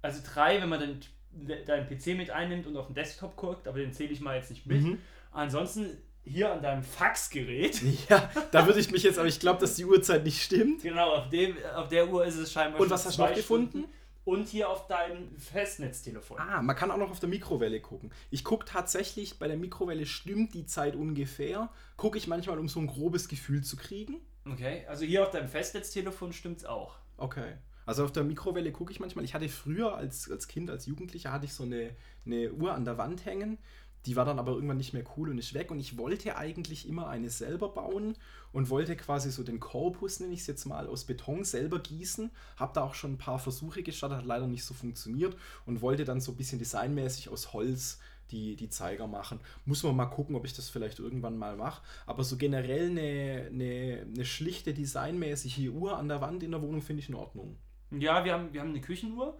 also 0.00 0.20
drei, 0.24 0.60
wenn 0.62 0.68
man 0.68 0.80
dann 0.80 1.66
deinen 1.66 1.86
PC 1.86 2.16
mit 2.16 2.30
einnimmt 2.30 2.66
und 2.66 2.76
auf 2.76 2.86
den 2.86 2.94
Desktop 2.94 3.36
guckt, 3.36 3.66
aber 3.66 3.78
den 3.78 3.92
zähle 3.92 4.12
ich 4.12 4.20
mal 4.20 4.36
jetzt 4.36 4.50
nicht 4.50 4.66
mit. 4.66 4.82
Mhm. 4.82 4.98
Ansonsten 5.32 5.98
hier 6.24 6.52
an 6.52 6.62
deinem 6.62 6.82
Faxgerät. 6.82 7.80
Ja, 8.08 8.30
da 8.50 8.66
würde 8.66 8.80
ich 8.80 8.90
mich 8.90 9.02
jetzt, 9.02 9.18
aber 9.18 9.28
ich 9.28 9.40
glaube, 9.40 9.60
dass 9.60 9.74
die 9.74 9.84
Uhrzeit 9.84 10.24
nicht 10.24 10.42
stimmt. 10.42 10.82
Genau, 10.82 11.14
auf, 11.14 11.28
dem, 11.30 11.56
auf 11.74 11.88
der 11.88 12.08
Uhr 12.08 12.24
ist 12.24 12.36
es 12.36 12.52
scheinbar. 12.52 12.80
Und 12.80 12.90
was 12.90 13.06
hast 13.06 13.18
du 13.18 13.22
noch 13.22 13.34
gefunden? 13.34 13.84
Und 14.24 14.48
hier 14.48 14.68
auf 14.68 14.86
deinem 14.86 15.36
Festnetztelefon. 15.36 16.38
Ah, 16.38 16.62
man 16.62 16.76
kann 16.76 16.92
auch 16.92 16.96
noch 16.96 17.10
auf 17.10 17.18
der 17.18 17.28
Mikrowelle 17.28 17.80
gucken. 17.80 18.12
Ich 18.30 18.44
gucke 18.44 18.64
tatsächlich, 18.64 19.38
bei 19.38 19.48
der 19.48 19.56
Mikrowelle 19.56 20.06
stimmt 20.06 20.54
die 20.54 20.64
Zeit 20.64 20.94
ungefähr. 20.94 21.70
Gucke 21.96 22.18
ich 22.18 22.28
manchmal, 22.28 22.58
um 22.60 22.68
so 22.68 22.78
ein 22.78 22.86
grobes 22.86 23.26
Gefühl 23.26 23.64
zu 23.64 23.76
kriegen. 23.76 24.20
Okay, 24.48 24.84
also 24.88 25.04
hier 25.04 25.24
auf 25.24 25.30
deinem 25.30 25.48
Festnetztelefon 25.48 26.32
stimmt 26.32 26.58
es 26.58 26.64
auch. 26.64 26.96
Okay. 27.16 27.54
Also 27.84 28.04
auf 28.04 28.12
der 28.12 28.22
Mikrowelle 28.22 28.70
gucke 28.70 28.92
ich 28.92 29.00
manchmal. 29.00 29.24
Ich 29.24 29.34
hatte 29.34 29.48
früher 29.48 29.96
als, 29.96 30.30
als 30.30 30.46
Kind, 30.46 30.70
als 30.70 30.86
Jugendlicher, 30.86 31.32
hatte 31.32 31.46
ich 31.46 31.54
so 31.54 31.64
eine, 31.64 31.90
eine 32.24 32.52
Uhr 32.52 32.74
an 32.74 32.84
der 32.84 32.98
Wand 32.98 33.26
hängen 33.26 33.58
die 34.06 34.16
war 34.16 34.24
dann 34.24 34.38
aber 34.38 34.52
irgendwann 34.52 34.76
nicht 34.76 34.92
mehr 34.92 35.04
cool 35.16 35.30
und 35.30 35.38
ist 35.38 35.54
weg. 35.54 35.70
Und 35.70 35.80
ich 35.80 35.96
wollte 35.96 36.36
eigentlich 36.36 36.88
immer 36.88 37.08
eine 37.08 37.30
selber 37.30 37.68
bauen 37.68 38.16
und 38.52 38.70
wollte 38.70 38.96
quasi 38.96 39.30
so 39.30 39.42
den 39.42 39.60
Korpus, 39.60 40.20
nenne 40.20 40.34
ich 40.34 40.40
es 40.40 40.46
jetzt 40.46 40.64
mal, 40.64 40.86
aus 40.86 41.04
Beton 41.04 41.44
selber 41.44 41.78
gießen. 41.78 42.30
Habe 42.56 42.72
da 42.74 42.82
auch 42.82 42.94
schon 42.94 43.12
ein 43.12 43.18
paar 43.18 43.38
Versuche 43.38 43.82
gestartet, 43.82 44.18
hat 44.18 44.26
leider 44.26 44.46
nicht 44.46 44.64
so 44.64 44.74
funktioniert 44.74 45.36
und 45.66 45.82
wollte 45.82 46.04
dann 46.04 46.20
so 46.20 46.32
ein 46.32 46.36
bisschen 46.36 46.58
designmäßig 46.58 47.28
aus 47.28 47.52
Holz 47.52 47.98
die, 48.30 48.56
die 48.56 48.68
Zeiger 48.70 49.06
machen. 49.06 49.40
Muss 49.66 49.82
man 49.82 49.94
mal 49.94 50.06
gucken, 50.06 50.34
ob 50.36 50.44
ich 50.44 50.54
das 50.54 50.68
vielleicht 50.68 50.98
irgendwann 50.98 51.36
mal 51.36 51.56
mache. 51.56 51.82
Aber 52.06 52.24
so 52.24 52.36
generell 52.36 52.90
eine, 52.90 53.48
eine, 53.52 54.06
eine 54.06 54.24
schlichte 54.24 54.72
designmäßige 54.74 55.68
Uhr 55.68 55.96
an 55.96 56.08
der 56.08 56.20
Wand 56.20 56.42
in 56.42 56.50
der 56.50 56.62
Wohnung 56.62 56.80
finde 56.80 57.02
ich 57.02 57.08
in 57.08 57.14
Ordnung. 57.14 57.56
Ja, 57.90 58.24
wir 58.24 58.32
haben, 58.32 58.52
wir 58.52 58.62
haben 58.62 58.70
eine 58.70 58.80
Küchenuhr 58.80 59.38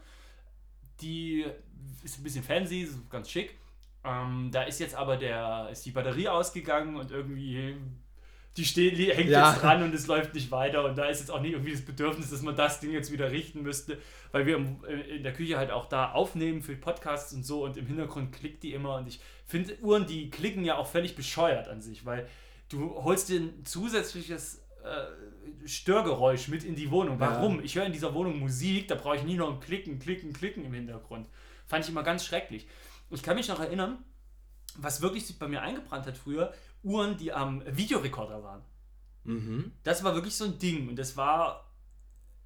die 1.03 1.45
ist 2.03 2.19
ein 2.19 2.23
bisschen 2.23 2.45
fancy, 2.45 2.89
ganz 3.11 3.31
schick. 3.31 3.57
Ähm, 4.05 4.51
da 4.53 4.63
ist 4.63 4.81
jetzt 4.81 4.95
aber 4.95 5.17
der, 5.17 5.69
ist 5.71 5.87
die 5.87 5.93
Batterie 5.93 6.29
ausgegangen 6.29 6.97
und 6.97 7.11
irgendwie 7.11 7.77
die 8.57 8.67
steht, 8.67 8.99
hängt 8.99 9.31
ja. 9.31 9.51
jetzt 9.51 9.63
dran 9.63 9.83
und 9.83 9.95
es 9.95 10.07
läuft 10.07 10.35
nicht 10.35 10.51
weiter. 10.51 10.85
Und 10.85 10.99
da 10.99 11.07
ist 11.07 11.21
jetzt 11.21 11.31
auch 11.31 11.41
nicht 11.41 11.53
irgendwie 11.53 11.73
das 11.73 11.81
Bedürfnis, 11.83 12.31
dass 12.31 12.43
man 12.43 12.55
das 12.55 12.81
Ding 12.81 12.93
jetzt 12.93 13.11
wieder 13.11 13.31
richten 13.31 13.63
müsste, 13.63 13.99
weil 14.31 14.45
wir 14.47 14.57
äh, 14.87 15.17
in 15.17 15.23
der 15.23 15.33
Küche 15.33 15.57
halt 15.57 15.71
auch 15.71 15.87
da 15.87 16.13
aufnehmen 16.13 16.61
für 16.61 16.77
Podcasts 16.77 17.33
und 17.33 17.45
so 17.47 17.65
und 17.65 17.77
im 17.79 17.87
Hintergrund 17.87 18.33
klickt 18.33 18.63
die 18.63 18.75
immer. 18.75 18.97
Und 18.97 19.09
ich 19.09 19.21
finde 19.47 19.79
Uhren, 19.81 20.07
die 20.07 20.31
klicken 20.31 20.65
ja 20.65 20.77
auch 20.77 20.87
völlig 20.87 21.17
bescheuert 21.17 21.69
an 21.69 21.81
sich, 21.81 22.05
weil 22.05 22.29
du 22.69 22.95
holst 23.03 23.31
dir 23.31 23.41
ein 23.41 23.65
zusätzliches 23.65 24.63
äh, 24.85 25.67
Störgeräusch 25.67 26.49
mit 26.49 26.63
in 26.63 26.75
die 26.75 26.91
Wohnung. 26.91 27.21
Warum? 27.21 27.57
Ja. 27.57 27.65
Ich 27.65 27.77
höre 27.77 27.87
in 27.87 27.93
dieser 27.93 28.13
Wohnung 28.13 28.39
Musik, 28.39 28.89
da 28.89 28.97
brauche 28.97 29.17
ich 29.17 29.23
nie 29.23 29.37
noch 29.37 29.51
ein 29.51 29.61
Klicken, 29.61 29.99
Klicken, 29.99 30.35
Klicken 30.35 30.67
im 30.67 30.75
Hintergrund. 30.75 31.27
Fand 31.67 31.85
ich 31.85 31.91
immer 31.91 32.03
ganz 32.03 32.27
schrecklich. 32.27 32.67
Ich 33.13 33.23
kann 33.23 33.37
mich 33.37 33.49
noch 33.49 33.61
erinnern, 33.61 33.99
was 34.77 35.03
wirklich 35.03 35.27
sich 35.27 35.39
bei 35.39 35.49
mir 35.49 35.63
eingebrannt 35.63 36.07
hat 36.07 36.17
früher, 36.17 36.53
Uhren, 36.83 37.17
die 37.17 37.33
am 37.33 37.63
Videorekorder 37.67 38.43
waren. 38.43 38.63
Mhm. 39.25 39.73
Das 39.85 40.03
war 40.03 40.15
wirklich 40.15 40.35
so 40.35 40.45
ein 40.47 40.59
Ding. 40.59 40.89
Und 40.89 40.97
das 40.97 41.17
war, 41.17 41.71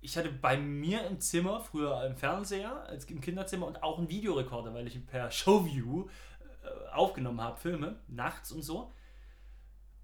ich 0.01 0.17
hatte 0.17 0.31
bei 0.31 0.57
mir 0.57 1.07
im 1.07 1.21
Zimmer, 1.21 1.61
früher 1.61 2.05
im 2.05 2.17
Fernseher, 2.17 2.85
als 2.87 3.05
im 3.07 3.21
Kinderzimmer 3.21 3.67
und 3.67 3.83
auch 3.83 3.99
einen 3.99 4.09
Videorekorder, 4.09 4.75
weil 4.75 4.87
ich 4.87 5.07
per 5.07 5.31
Showview 5.31 6.09
äh, 6.63 6.93
aufgenommen 6.93 7.41
habe, 7.41 7.57
Filme, 7.57 8.01
nachts 8.09 8.53
und 8.53 8.63
so. 8.63 8.93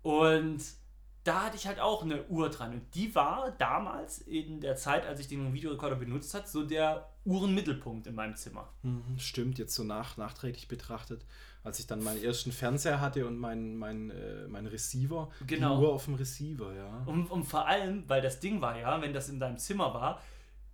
Und 0.03 0.63
da 1.25 1.45
hatte 1.45 1.57
ich 1.57 1.67
halt 1.67 1.81
auch 1.81 2.03
eine 2.03 2.27
Uhr 2.27 2.51
dran. 2.51 2.73
Und 2.73 2.95
die 2.95 3.15
war 3.15 3.53
damals, 3.59 4.19
in 4.19 4.61
der 4.61 4.77
Zeit, 4.77 5.07
als 5.07 5.21
ich 5.21 5.29
den 5.29 5.53
Videorekorder 5.53 5.97
benutzt 5.97 6.35
habe, 6.35 6.47
so 6.47 6.65
der 6.65 7.09
Uhrenmittelpunkt 7.25 8.07
in 8.07 8.15
meinem 8.15 8.35
Zimmer. 8.35 8.69
Mhm, 8.83 9.19
stimmt, 9.19 9.59
jetzt 9.59 9.75
so 9.75 9.85
nach, 9.85 10.17
nachträglich 10.17 10.69
betrachtet 10.69 11.25
als 11.65 11.79
ich 11.79 11.87
dann 11.87 12.03
meinen 12.03 12.23
ersten 12.23 12.51
Fernseher 12.51 13.01
hatte 13.01 13.27
und 13.27 13.39
meinen 13.39 13.77
mein, 13.77 14.11
äh, 14.11 14.49
mein 14.49 14.67
Receiver, 14.67 15.31
genau. 15.47 15.77
die 15.77 15.85
Uhr 15.85 15.93
auf 15.93 16.05
dem 16.07 16.15
Receiver, 16.15 16.75
ja. 16.75 17.03
Und, 17.07 17.31
und 17.31 17.45
vor 17.45 17.67
allem, 17.67 18.05
weil 18.09 18.21
das 18.21 18.41
Ding 18.41 18.61
war 18.61 18.79
ja, 18.79 19.01
wenn 19.01 19.13
das 19.13 19.29
in 19.29 19.39
deinem 19.39 19.59
Zimmer 19.59 19.95
war, 19.95 20.21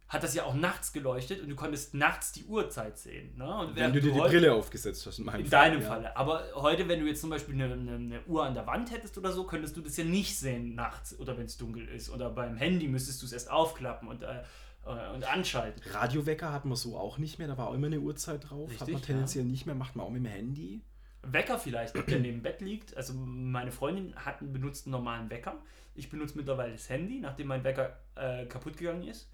hat 0.09 0.23
das 0.23 0.35
ja 0.35 0.45
auch 0.45 0.55
nachts 0.55 0.93
geleuchtet 0.93 1.43
und 1.43 1.51
du 1.51 1.55
konntest 1.55 1.93
nachts 1.93 2.33
die 2.33 2.45
Uhrzeit 2.45 2.99
sehen. 2.99 3.37
Ne? 3.37 3.59
Und 3.59 3.77
wenn 3.77 3.93
du 3.93 4.01
dir 4.01 4.13
die 4.13 4.19
Brille 4.19 4.55
aufgesetzt 4.55 5.07
hast, 5.07 5.19
in 5.19 5.27
meinem 5.27 5.41
In 5.41 5.47
Fall, 5.47 5.71
deinem 5.71 5.83
ja. 5.83 5.89
Falle. 5.89 6.17
Aber 6.17 6.45
heute, 6.55 6.89
wenn 6.89 7.01
du 7.01 7.07
jetzt 7.07 7.21
zum 7.21 7.29
Beispiel 7.29 7.55
eine, 7.55 7.73
eine, 7.73 7.95
eine, 7.95 8.25
Uhr 8.27 8.45
an 8.45 8.55
der 8.55 8.67
Wand 8.67 8.91
hättest 8.91 9.19
oder 9.19 9.33
so, 9.33 9.45
könntest 9.45 9.77
du 9.77 9.83
das 9.83 9.97
ja 9.99 10.05
nicht 10.05 10.39
sehen 10.39 10.75
nachts 10.75 11.19
oder 11.19 11.37
wenn 11.37 11.45
es 11.45 11.59
dunkel 11.59 11.87
ist. 11.89 12.11
Oder 12.11 12.31
beim 12.31 12.57
Handy 12.57 12.89
müsstest 12.89 13.21
du 13.21 13.27
es 13.27 13.33
erst 13.33 13.51
aufklappen 13.51 14.09
und 14.09 14.23
äh, 14.23 14.43
äh, 14.87 15.15
und 15.15 15.25
anschalten. 15.31 15.83
Radiowecker 15.93 16.53
hat 16.53 16.65
man 16.65 16.77
so 16.77 16.97
auch 16.97 17.19
nicht 17.19 17.39
mehr, 17.39 17.49
da 17.49 17.59
war 17.59 17.69
auch 17.69 17.75
immer 17.75 17.89
eine 17.89 18.01
Uhrzeit 18.01 18.49
drauf. 18.49 18.71
Richtig, 18.71 18.81
hat 18.81 18.89
man 18.91 19.03
tendenziell 19.03 19.45
ja. 19.45 19.51
nicht 19.51 19.67
mehr, 19.67 19.75
macht 19.75 19.95
man 19.95 20.07
auch 20.07 20.11
mit 20.11 20.25
dem 20.25 20.31
Handy. 20.31 20.81
Wecker 21.23 21.59
vielleicht, 21.59 21.95
der 21.95 22.19
neben 22.19 22.39
dem 22.39 22.43
Bett 22.43 22.63
liegt. 22.63 22.97
Also 22.97 23.13
meine 23.13 23.73
Freundin 23.73 24.15
hat 24.17 24.41
einen 24.41 24.73
normalen 24.87 25.29
Wecker. 25.29 25.61
Ich 25.95 26.09
benutze 26.09 26.37
mittlerweile 26.39 26.73
das 26.73 26.89
Handy, 26.89 27.21
nachdem 27.21 27.49
mein 27.49 27.65
Wecker 27.65 27.99
äh, 28.15 28.47
kaputt 28.47 28.77
gegangen 28.77 29.07
ist. 29.07 29.29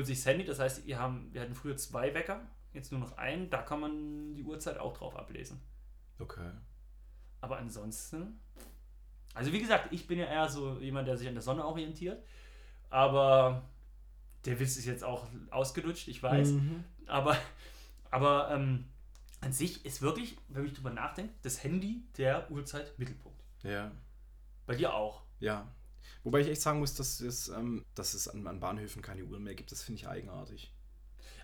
Ich 0.00 0.08
das 0.08 0.26
Handy, 0.26 0.44
das 0.44 0.58
heißt, 0.58 0.86
wir, 0.86 0.98
haben, 0.98 1.32
wir 1.32 1.40
hatten 1.40 1.54
früher 1.54 1.76
zwei 1.76 2.14
Wecker, 2.14 2.40
jetzt 2.72 2.92
nur 2.92 3.00
noch 3.00 3.16
einen. 3.16 3.50
Da 3.50 3.62
kann 3.62 3.80
man 3.80 4.34
die 4.34 4.42
Uhrzeit 4.42 4.78
auch 4.78 4.96
drauf 4.96 5.16
ablesen. 5.16 5.60
Okay. 6.18 6.50
Aber 7.40 7.58
ansonsten, 7.58 8.40
also 9.34 9.52
wie 9.52 9.60
gesagt, 9.60 9.92
ich 9.92 10.06
bin 10.06 10.18
ja 10.18 10.26
eher 10.26 10.48
so 10.48 10.78
jemand, 10.78 11.08
der 11.08 11.16
sich 11.16 11.28
an 11.28 11.34
der 11.34 11.42
Sonne 11.42 11.64
orientiert. 11.64 12.24
Aber 12.90 13.68
der 14.44 14.58
Witz 14.60 14.76
ist 14.76 14.86
jetzt 14.86 15.04
auch 15.04 15.26
ausgelutscht, 15.50 16.08
ich 16.08 16.22
weiß. 16.22 16.52
Mhm. 16.52 16.84
Aber, 17.06 17.36
aber 18.10 18.50
ähm, 18.52 18.86
an 19.40 19.52
sich 19.52 19.84
ist 19.84 20.00
wirklich, 20.00 20.36
wenn 20.48 20.64
ich 20.64 20.72
drüber 20.72 20.90
nachdenke, 20.90 21.34
das 21.42 21.62
Handy 21.62 22.04
der 22.16 22.50
Uhrzeit 22.50 22.98
Mittelpunkt. 22.98 23.42
Ja. 23.62 23.90
Bei 24.66 24.74
dir 24.74 24.94
auch. 24.94 25.22
Ja. 25.40 25.68
Wobei 26.24 26.40
ich 26.40 26.48
echt 26.48 26.62
sagen 26.62 26.80
muss, 26.80 26.94
dass 26.94 27.20
es, 27.20 27.48
ähm, 27.48 27.84
dass 27.94 28.14
es 28.14 28.28
an, 28.28 28.46
an 28.46 28.58
Bahnhöfen 28.58 29.02
keine 29.02 29.24
Uhren 29.24 29.44
mehr 29.44 29.54
gibt. 29.54 29.70
Das 29.70 29.82
finde 29.82 30.00
ich 30.00 30.08
eigenartig. 30.08 30.74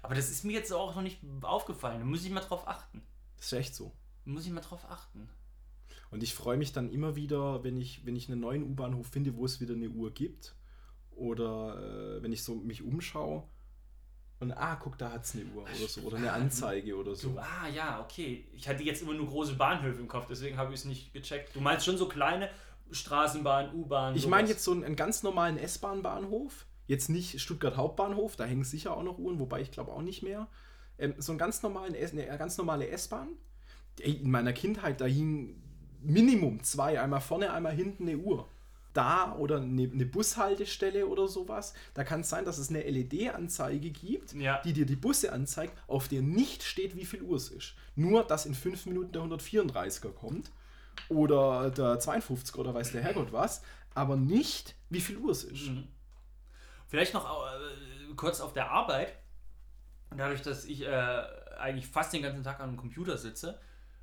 Aber 0.02 0.14
das 0.14 0.30
ist 0.30 0.44
mir 0.44 0.52
jetzt 0.52 0.72
auch 0.72 0.94
noch 0.94 1.02
nicht 1.02 1.20
aufgefallen. 1.42 2.00
Da 2.00 2.06
muss 2.06 2.24
ich 2.24 2.30
mal 2.30 2.40
drauf 2.40 2.66
achten. 2.66 3.02
Das 3.36 3.46
ist 3.46 3.52
echt 3.52 3.74
so. 3.74 3.92
Da 4.24 4.32
muss 4.32 4.46
ich 4.46 4.52
mal 4.52 4.62
drauf 4.62 4.84
achten. 4.88 5.28
Und 6.10 6.22
ich 6.22 6.34
freue 6.34 6.56
mich 6.56 6.72
dann 6.72 6.90
immer 6.90 7.14
wieder, 7.14 7.62
wenn 7.62 7.76
ich, 7.76 8.04
wenn 8.06 8.16
ich 8.16 8.28
einen 8.28 8.40
neuen 8.40 8.64
U-Bahnhof 8.64 9.06
finde, 9.06 9.36
wo 9.36 9.44
es 9.44 9.60
wieder 9.60 9.74
eine 9.74 9.90
Uhr 9.90 10.12
gibt 10.12 10.56
oder 11.10 12.16
äh, 12.16 12.22
wenn 12.22 12.32
ich 12.32 12.42
so 12.42 12.54
mich 12.54 12.82
umschaue 12.82 13.44
und 14.40 14.52
ah, 14.52 14.76
guck, 14.76 14.96
da 14.96 15.12
hat 15.12 15.24
es 15.24 15.34
eine 15.34 15.44
Uhr 15.44 15.62
oder 15.62 15.88
so 15.88 16.00
oder 16.00 16.16
eine 16.16 16.32
Anzeige 16.32 16.96
oder 16.96 17.14
so. 17.14 17.30
Du, 17.30 17.38
ah, 17.38 17.68
ja, 17.68 18.00
okay. 18.00 18.48
Ich 18.54 18.66
hatte 18.66 18.82
jetzt 18.82 19.02
immer 19.02 19.12
nur 19.12 19.28
große 19.28 19.54
Bahnhöfe 19.54 20.00
im 20.00 20.08
Kopf, 20.08 20.26
deswegen 20.28 20.56
habe 20.56 20.72
ich 20.72 20.80
es 20.80 20.86
nicht 20.86 21.12
gecheckt. 21.12 21.54
Du 21.54 21.60
meinst 21.60 21.84
schon 21.84 21.98
so 21.98 22.08
kleine 22.08 22.48
Straßenbahn, 22.92 23.74
U-Bahn? 23.74 24.16
Ich 24.16 24.26
meine 24.26 24.48
jetzt 24.48 24.64
so 24.64 24.72
einen, 24.72 24.84
einen 24.84 24.96
ganz 24.96 25.22
normalen 25.22 25.58
S-Bahn-Bahnhof. 25.58 26.66
Jetzt 26.86 27.08
nicht 27.08 27.40
Stuttgart 27.40 27.76
Hauptbahnhof, 27.76 28.36
da 28.36 28.44
hängen 28.44 28.64
sicher 28.64 28.96
auch 28.96 29.04
noch 29.04 29.18
Uhren, 29.18 29.38
wobei 29.38 29.60
ich 29.60 29.70
glaube 29.70 29.92
auch 29.92 30.02
nicht 30.02 30.22
mehr. 30.22 30.48
Ähm, 30.98 31.14
so 31.18 31.32
einen 31.32 31.38
ganz 31.38 31.62
normalen, 31.62 31.94
eine 31.94 32.38
ganz 32.38 32.58
normale 32.58 32.88
S-Bahn. 32.88 33.28
In 34.00 34.30
meiner 34.30 34.52
Kindheit, 34.52 35.00
da 35.00 35.04
hing 35.04 35.62
Minimum 36.02 36.62
zwei, 36.62 37.00
einmal 37.00 37.20
vorne, 37.20 37.52
einmal 37.52 37.74
hinten 37.74 38.08
eine 38.08 38.18
Uhr 38.18 38.48
da 38.92 39.36
oder 39.36 39.58
eine, 39.60 39.82
eine, 39.82 40.06
Bushaltestelle 40.06 41.06
oder 41.06 41.28
sowas, 41.28 41.74
da 41.94 42.04
kann 42.04 42.20
es 42.20 42.28
sein, 42.28 42.44
dass 42.44 42.58
es 42.58 42.70
eine 42.70 42.82
LED-Anzeige 42.82 43.90
gibt, 43.90 44.34
ja. 44.34 44.60
die 44.62 44.72
dir 44.72 44.86
die 44.86 44.96
Busse 44.96 45.32
anzeigt, 45.32 45.74
auf 45.86 46.08
der 46.08 46.22
nicht 46.22 46.62
steht, 46.62 46.96
wie 46.96 47.04
viel 47.04 47.22
Uhr 47.22 47.36
es 47.36 47.50
ist. 47.50 47.74
Nur, 47.94 48.24
dass 48.24 48.46
in 48.46 48.54
fünf 48.54 48.86
Minuten 48.86 49.12
der 49.12 49.22
134er 49.22 50.12
kommt 50.12 50.50
oder 51.08 51.70
der 51.70 51.98
52er 51.98 52.56
oder 52.56 52.74
weiß 52.74 52.92
der 52.92 53.02
Herrgott 53.02 53.32
was, 53.32 53.62
aber 53.94 54.16
nicht, 54.16 54.74
wie 54.88 55.00
viel 55.00 55.16
Uhr 55.18 55.32
es 55.32 55.44
ist. 55.44 55.68
Mhm. 55.68 55.88
Vielleicht 56.88 57.14
noch 57.14 57.24
äh, 57.24 58.14
kurz 58.16 58.40
auf 58.40 58.52
der 58.52 58.70
Arbeit. 58.70 59.14
Dadurch, 60.16 60.42
dass 60.42 60.64
ich 60.64 60.82
äh, 60.82 61.22
eigentlich 61.58 61.86
fast 61.86 62.12
den 62.12 62.22
ganzen 62.22 62.42
Tag 62.42 62.58
am 62.60 62.76
Computer 62.76 63.16
sitze, 63.16 63.60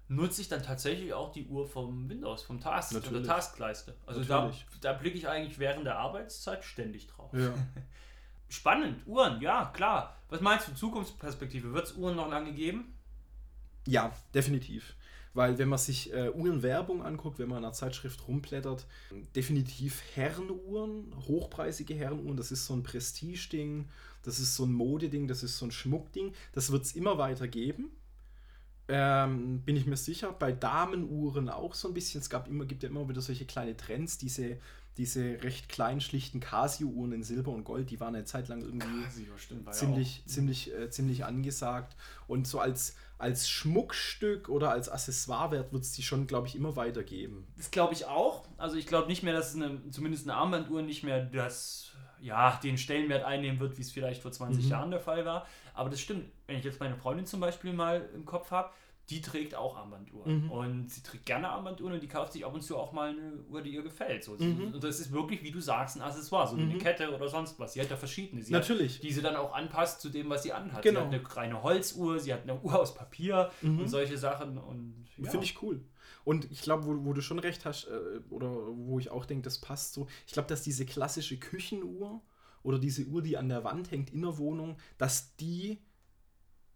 nutze 0.08 0.42
ich 0.42 0.48
dann 0.48 0.64
tatsächlich 0.64 1.14
auch 1.14 1.32
die 1.32 1.48
Uhr 1.48 1.68
vom 1.68 2.10
Windows, 2.10 2.44
vom 2.44 2.62
Task 2.62 2.94
Natürlich. 2.94 3.26
oder 3.26 3.28
Taskleiste. 3.28 3.96
Also 4.06 4.24
da, 4.24 4.52
da 4.82 4.94
blicke 4.94 5.18
ich 5.18 5.28
eigentlich 5.28 5.60
während 5.60 5.86
der 5.86 5.98
Arbeitszeit 5.98 6.64
ständig 6.64 7.08
drauf. 7.08 7.34
Ja. 7.34 7.54
Spannend, 8.50 9.06
Uhren, 9.06 9.42
ja, 9.42 9.66
klar. 9.74 10.16
Was 10.30 10.40
meinst 10.40 10.70
du, 10.70 10.74
Zukunftsperspektive? 10.74 11.74
Wird 11.74 11.88
es 11.88 11.94
Uhren 11.94 12.16
noch 12.16 12.30
lange 12.30 12.54
geben? 12.54 12.98
Ja, 13.86 14.12
definitiv. 14.34 14.96
Weil 15.38 15.60
wenn 15.60 15.70
man 15.70 15.78
sich 15.78 16.12
äh, 16.14 16.32
Uhrenwerbung 16.32 17.04
anguckt, 17.04 17.38
wenn 17.38 17.48
man 17.48 17.60
in 17.60 17.66
einer 17.66 17.74
Zeitschrift 17.74 18.28
rumblättert, 18.28 18.88
definitiv 19.36 20.02
Herrenuhren, 20.16 21.14
hochpreisige 21.28 21.94
Herrenuhren, 21.94 22.36
das 22.36 22.52
ist 22.52 22.66
so 22.66 22.74
ein 22.74 22.82
Prestigeding, 22.82 23.88
das 24.24 24.40
ist 24.40 24.56
so 24.56 24.66
ein 24.66 24.74
Modeding, 24.74 25.28
das 25.28 25.44
ist 25.44 25.60
so 25.60 25.66
ein 25.68 25.72
Schmuckding, 25.72 26.34
das 26.54 26.72
wird 26.72 26.86
es 26.86 26.96
immer 26.96 27.20
weiter 27.20 27.48
geben 27.48 27.92
ähm, 28.88 29.62
bin 29.62 29.76
ich 29.76 29.86
mir 29.86 29.98
sicher. 29.98 30.32
Bei 30.32 30.52
Damenuhren 30.52 31.50
auch 31.50 31.74
so 31.74 31.90
ein 31.90 31.94
bisschen. 31.94 32.22
Es 32.22 32.30
gab 32.30 32.48
immer, 32.48 32.66
gibt 32.66 32.84
ja 32.84 32.90
immer 32.90 33.08
wieder 33.08 33.22
solche 33.22 33.46
kleine 33.46 33.76
Trends, 33.76 34.18
diese, 34.18 34.58
diese 34.98 35.44
recht 35.44 35.70
kleinen, 35.70 36.02
schlichten 36.02 36.40
Casio-Uhren 36.40 37.12
in 37.12 37.24
Silber 37.24 37.52
und 37.52 37.64
Gold, 37.64 37.92
die 37.92 38.00
waren 38.00 38.16
eine 38.16 38.26
Zeit 38.26 38.48
lang 38.48 38.62
irgendwie 38.62 39.04
Casio, 39.04 39.38
stimmt, 39.38 39.74
ziemlich, 39.74 40.20
ja 40.20 40.26
ziemlich, 40.26 40.74
äh, 40.74 40.90
ziemlich 40.90 41.26
angesagt. 41.26 41.96
Und 42.28 42.48
so 42.48 42.60
als, 42.60 42.96
als 43.18 43.50
Schmuckstück 43.50 44.50
oder 44.50 44.72
als 44.72 44.90
Accessoirewert 44.90 45.72
wird 45.72 45.84
es 45.84 45.92
die 45.92 46.04
schon, 46.04 46.26
glaube 46.26 46.48
ich, 46.48 46.56
immer 46.56 46.76
weitergeben. 46.76 47.46
Das 47.58 47.70
glaube 47.70 47.94
ich 47.94 48.06
auch. 48.06 48.48
Also 48.58 48.78
ich 48.78 48.88
glaube 48.88 49.08
nicht 49.08 49.22
mehr, 49.22 49.34
dass 49.34 49.56
eine, 49.56 49.82
zumindest 49.92 50.28
eine 50.28 50.38
Armbanduhr 50.38 50.82
nicht 50.82 51.04
mehr 51.04 51.26
das, 51.26 51.92
ja, 52.20 52.60
den 52.64 52.78
Stellenwert 52.78 53.24
einnehmen 53.24 53.60
wird, 53.60 53.78
wie 53.78 53.82
es 53.82 53.92
vielleicht 53.92 54.22
vor 54.22 54.32
20 54.32 54.66
mhm. 54.66 54.72
Jahren 54.72 54.92
der 54.92 55.02
Fall 55.02 55.26
war. 55.26 55.46
Aber 55.78 55.90
das 55.90 56.02
stimmt. 56.02 56.26
Wenn 56.48 56.58
ich 56.58 56.66
jetzt 56.66 56.80
meine 56.80 56.96
Freundin 56.96 57.26
zum 57.26 57.40
Beispiel 57.40 57.74
mal 57.74 58.10
im 58.14 58.26
Kopf 58.26 58.52
habe, 58.52 58.72
die 59.10 59.22
trägt 59.22 59.56
auch 59.56 59.78
Armbanduhren. 59.78 60.44
Mhm. 60.44 60.52
Und 60.52 60.92
sie 60.92 61.02
trägt 61.02 61.26
gerne 61.26 61.48
Armbanduhren 61.50 61.94
und 61.94 62.04
die 62.04 62.10
kauft 62.10 62.34
sich 62.34 62.46
ab 62.46 62.54
und 62.54 62.62
zu 62.62 62.78
auch 62.78 62.92
mal 62.92 63.12
eine 63.12 63.40
Uhr, 63.50 63.62
die 63.62 63.70
ihr 63.70 63.82
gefällt. 63.82 64.24
So. 64.24 64.34
Mhm. 64.34 64.74
Und 64.74 64.84
das 64.84 65.00
ist 65.00 65.14
wirklich, 65.14 65.44
wie 65.44 65.52
du 65.52 65.62
sagst, 65.62 65.96
ein 65.96 66.02
Accessoire, 66.02 66.48
so 66.48 66.58
mhm. 66.58 66.72
eine 66.72 66.78
Kette 66.78 67.16
oder 67.16 67.30
sonst 67.30 67.58
was. 67.58 67.74
Sie 67.74 67.82
hat 67.82 67.90
da 67.90 67.96
verschiedene. 67.96 68.44
Sie 68.44 68.52
Natürlich. 68.52 68.96
Hat, 68.96 69.04
die 69.04 69.14
sie 69.14 69.22
dann 69.22 69.38
auch 69.38 69.54
anpasst 69.54 70.02
zu 70.02 70.10
dem, 70.10 70.30
was 70.30 70.44
sie 70.44 70.52
anhat. 70.52 70.82
Genau. 70.82 71.00
Sie 71.00 71.06
hat 71.06 71.14
eine 71.14 71.36
reine 71.38 71.64
Holzuhr, 71.64 72.20
sie 72.20 72.34
hat 72.34 72.44
eine 72.44 72.60
Uhr 72.60 72.78
aus 72.78 72.96
Papier 72.96 73.50
mhm. 73.62 73.80
und 73.80 73.88
solche 73.88 74.18
Sachen. 74.18 74.58
Und, 74.58 75.06
ja. 75.18 75.32
Finde 75.32 75.46
ich 75.46 75.62
cool. 75.62 75.82
Und 76.26 76.52
ich 76.52 76.62
glaube, 76.62 76.86
wo, 76.86 77.06
wo, 77.06 77.14
du 77.14 77.22
schon 77.22 77.40
recht 77.40 77.64
hast, 77.64 77.86
äh, 77.86 78.20
oder 78.30 78.50
wo 78.50 79.00
ich 79.00 79.10
auch 79.10 79.26
denke, 79.26 79.44
das 79.44 79.62
passt 79.62 79.94
so, 79.94 80.08
ich 80.26 80.34
glaube, 80.34 80.50
dass 80.50 80.64
diese 80.64 80.86
klassische 80.86 81.38
Küchenuhr 81.38 82.22
oder 82.68 82.80
diese 82.80 83.06
Uhr, 83.06 83.22
die 83.22 83.38
an 83.38 83.48
der 83.48 83.64
Wand 83.64 83.92
hängt 83.92 84.12
in 84.12 84.24
der 84.24 84.38
Wohnung, 84.38 84.76
dass 84.98 85.38
die 85.38 85.78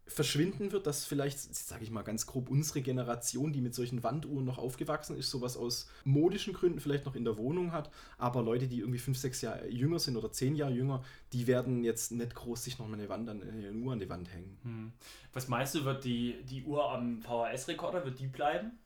verschwinden 0.07 0.71
wird, 0.71 0.87
dass 0.87 1.03
vielleicht, 1.03 1.37
sage 1.53 1.83
ich 1.83 1.91
mal 1.91 2.01
ganz 2.01 2.25
grob, 2.25 2.49
unsere 2.49 2.81
Generation, 2.81 3.51
die 3.51 3.59
mit 3.59 3.75
solchen 3.75 4.01
Wanduhren 4.01 4.45
noch 4.45 4.57
aufgewachsen 4.57 5.17
ist, 5.17 5.29
sowas 5.29 5.57
aus 5.57 5.89
modischen 6.05 6.53
Gründen 6.53 6.79
vielleicht 6.79 7.05
noch 7.05 7.15
in 7.15 7.25
der 7.25 7.35
Wohnung 7.35 7.73
hat, 7.73 7.91
aber 8.17 8.41
Leute, 8.41 8.69
die 8.69 8.79
irgendwie 8.79 8.99
fünf, 8.99 9.17
sechs 9.17 9.41
Jahre 9.41 9.67
jünger 9.67 9.99
sind 9.99 10.15
oder 10.15 10.31
zehn 10.31 10.55
Jahre 10.55 10.71
jünger, 10.71 11.03
die 11.33 11.45
werden 11.45 11.83
jetzt 11.83 12.13
nicht 12.13 12.35
groß 12.35 12.63
sich 12.63 12.79
noch 12.79 12.87
mal 12.87 12.93
eine, 12.93 13.09
Wand 13.09 13.27
an, 13.27 13.43
eine 13.43 13.73
Uhr 13.73 13.91
an 13.91 13.99
die 13.99 14.09
Wand 14.09 14.33
hängen. 14.33 14.57
Hm. 14.63 14.91
Was 15.33 15.49
meinst 15.49 15.75
du, 15.75 15.83
wird 15.83 16.05
die, 16.05 16.41
die 16.43 16.63
Uhr 16.63 16.89
am 16.89 17.21
VHS-Rekorder, 17.21 18.05
wird 18.05 18.17
die 18.17 18.27
bleiben? 18.27 18.79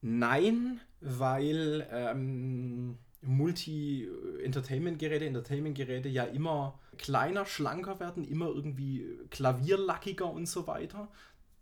Nein, 0.00 0.80
weil 1.00 1.86
ähm, 1.90 2.96
Multi-Entertainment-Geräte, 3.22 5.26
Entertainment-Geräte 5.26 6.08
ja 6.08 6.24
immer 6.24 6.78
kleiner, 6.96 7.44
schlanker 7.44 8.00
werden, 8.00 8.24
immer 8.24 8.46
irgendwie 8.46 9.18
klavierlackiger 9.30 10.30
und 10.30 10.46
so 10.46 10.66
weiter. 10.66 11.08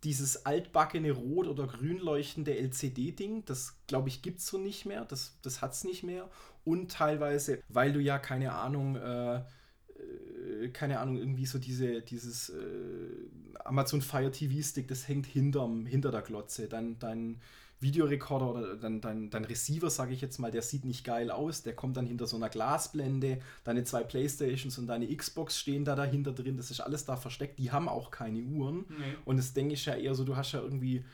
Dieses 0.03 0.45
altbackene 0.45 1.11
Rot- 1.11 1.47
oder 1.47 1.67
grün 1.67 1.99
leuchtende 1.99 2.57
LCD-Ding, 2.57 3.43
das 3.45 3.77
glaube 3.87 4.07
ich 4.07 4.21
gibt 4.21 4.39
es 4.39 4.47
so 4.47 4.57
nicht 4.57 4.85
mehr, 4.85 5.03
das, 5.03 5.37
das 5.41 5.61
hat 5.61 5.73
es 5.73 5.83
nicht 5.83 6.03
mehr. 6.03 6.29
Und 6.63 6.91
teilweise, 6.91 7.61
weil 7.67 7.91
du 7.91 7.99
ja 7.99 8.19
keine 8.19 8.53
Ahnung, 8.53 8.95
äh, 8.95 9.37
äh, 9.37 10.69
keine 10.69 10.99
Ahnung, 10.99 11.17
irgendwie 11.17 11.45
so 11.45 11.59
diese, 11.59 12.01
dieses 12.01 12.49
äh, 12.49 13.29
Amazon 13.65 14.01
Fire 14.01 14.31
TV 14.31 14.61
Stick, 14.61 14.87
das 14.87 15.07
hängt 15.07 15.25
hinterm, 15.25 15.85
hinter 15.85 16.11
der 16.11 16.21
Glotze. 16.21 16.67
Dann, 16.67 16.97
dann 16.99 17.41
Videorekorder 17.81 18.49
oder 18.49 18.75
dein, 18.75 18.99
dein, 19.01 19.29
dein 19.29 19.45
Receiver, 19.45 19.89
sage 19.89 20.13
ich 20.13 20.21
jetzt 20.21 20.37
mal, 20.37 20.51
der 20.51 20.61
sieht 20.61 20.85
nicht 20.85 21.05
geil 21.05 21.31
aus, 21.31 21.63
der 21.63 21.73
kommt 21.73 21.95
dann 21.97 22.05
hinter 22.05 22.27
so 22.27 22.35
einer 22.35 22.49
Glasblende, 22.49 23.39
deine 23.63 23.83
zwei 23.85 24.03
Playstations 24.03 24.77
und 24.77 24.87
deine 24.87 25.07
Xbox 25.15 25.57
stehen 25.57 25.85
da 25.85 25.95
dahinter 25.95 26.33
drin, 26.33 26.57
das 26.57 26.71
ist 26.71 26.81
alles 26.81 27.05
da 27.05 27.15
versteckt, 27.15 27.57
die 27.59 27.71
haben 27.71 27.87
auch 27.87 28.11
keine 28.11 28.41
Uhren. 28.41 28.85
Nee. 28.89 29.15
Und 29.25 29.37
das 29.37 29.53
denke 29.53 29.75
ich 29.75 29.85
ja 29.85 29.95
eher 29.95 30.13
so, 30.15 30.23
du 30.23 30.35
hast 30.35 30.51
ja 30.51 30.61
irgendwie 30.61 31.05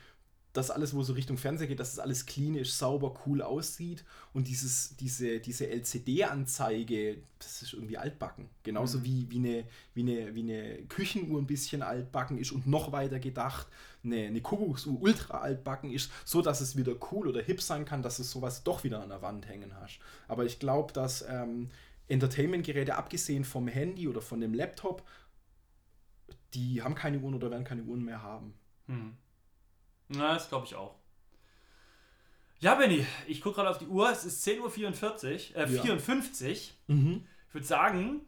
das 0.55 0.71
alles, 0.71 0.95
wo 0.95 1.03
so 1.03 1.13
Richtung 1.13 1.37
Fernseher 1.37 1.67
geht, 1.67 1.81
dass 1.81 1.91
es 1.91 1.99
alles 1.99 2.25
klinisch, 2.25 2.73
sauber, 2.73 3.13
cool 3.25 3.41
aussieht. 3.41 4.05
Und 4.33 4.47
dieses, 4.47 4.95
diese, 4.95 5.39
diese 5.41 5.67
LCD-Anzeige, 5.67 7.17
das 7.39 7.61
ist 7.61 7.73
irgendwie 7.73 7.97
altbacken. 7.97 8.47
Genauso 8.63 8.99
mhm. 8.99 9.03
wie, 9.03 9.31
wie, 9.31 9.37
eine, 9.37 9.63
wie, 9.93 10.01
eine, 10.01 10.33
wie 10.33 10.43
eine 10.43 10.77
Küchenuhr 10.87 11.41
ein 11.41 11.45
bisschen 11.45 11.81
altbacken 11.81 12.37
ist 12.37 12.53
und 12.53 12.67
noch 12.67 12.93
weiter 12.93 13.19
gedacht, 13.19 13.67
eine, 14.05 14.27
eine 14.27 14.41
Kuckucksuhr 14.41 15.01
ultra 15.01 15.39
altbacken 15.39 15.91
ist, 15.91 16.09
so 16.23 16.41
dass 16.41 16.61
es 16.61 16.77
wieder 16.77 16.95
cool 17.11 17.27
oder 17.27 17.41
hip 17.41 17.61
sein 17.61 17.83
kann, 17.83 18.01
dass 18.01 18.17
du 18.17 18.23
sowas 18.23 18.63
doch 18.63 18.85
wieder 18.85 19.03
an 19.03 19.09
der 19.09 19.21
Wand 19.21 19.49
hängen 19.49 19.73
hast. 19.81 19.99
Aber 20.29 20.45
ich 20.45 20.59
glaube, 20.59 20.93
dass 20.93 21.25
ähm, 21.27 21.69
Entertainment-Geräte, 22.07 22.95
abgesehen 22.95 23.43
vom 23.43 23.67
Handy 23.67 24.07
oder 24.07 24.21
von 24.21 24.39
dem 24.39 24.53
Laptop, 24.53 25.05
die 26.53 26.81
haben 26.81 26.95
keine 26.95 27.19
Uhren 27.19 27.35
oder 27.35 27.51
werden 27.51 27.65
keine 27.65 27.83
Uhren 27.83 28.05
mehr 28.05 28.23
haben. 28.23 28.53
Mhm. 28.87 29.17
Na, 30.09 30.33
das 30.33 30.49
glaube 30.49 30.65
ich 30.65 30.75
auch. 30.75 30.95
Ja, 32.59 32.75
Benny, 32.75 33.05
ich 33.27 33.41
gucke 33.41 33.55
gerade 33.55 33.69
auf 33.69 33.77
die 33.77 33.87
Uhr. 33.87 34.09
Es 34.09 34.25
ist 34.25 34.45
10.44 34.47 35.55
Uhr, 35.55 35.57
äh, 35.57 35.73
ja. 35.73 35.81
54. 35.81 36.77
Mhm. 36.87 37.25
Ich 37.47 37.53
würde 37.53 37.67
sagen, 37.67 38.21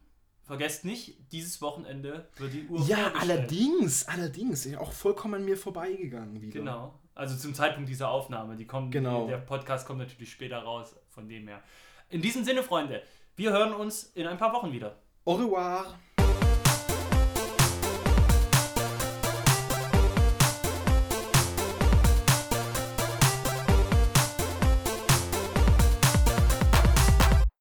vergesst 0.44 0.86
nicht, 0.86 1.18
dieses 1.32 1.62
Wochenende 1.62 2.28
wird 2.38 2.54
die 2.54 2.68
Uhr 2.68 2.82
Ja, 2.88 3.14
allerdings, 3.20 4.08
allerdings. 4.08 4.76
Auch 4.76 4.92
vollkommen 4.92 5.36
an 5.36 5.46
mir 5.46 5.58
vorbeigegangen 5.58 6.42
wieder. 6.42 6.60
Genau. 6.60 7.00
Also 7.16 7.36
zum 7.36 7.54
Zeitpunkt 7.54 7.90
dieser 7.90 8.10
Aufnahme. 8.10 8.56
Die 8.56 8.68
kommen, 8.68 8.92
genau. 8.92 9.28
Der 9.28 9.38
Podcast 9.38 9.88
kommt 9.88 10.00
natürlich 10.00 10.32
später 10.32 10.60
raus, 10.60 10.96
von 11.10 11.28
dem 11.28 11.48
her. 11.48 11.64
In 12.10 12.22
diesem 12.22 12.44
Sinne, 12.44 12.64
Freunde, 12.64 13.02
wir 13.36 13.52
hören 13.52 13.74
uns 13.74 14.04
in 14.14 14.28
ein 14.28 14.38
paar 14.38 14.54
Wochen 14.54 14.72
wieder. 14.72 14.98
Au 15.26 15.34
revoir. 15.34 15.98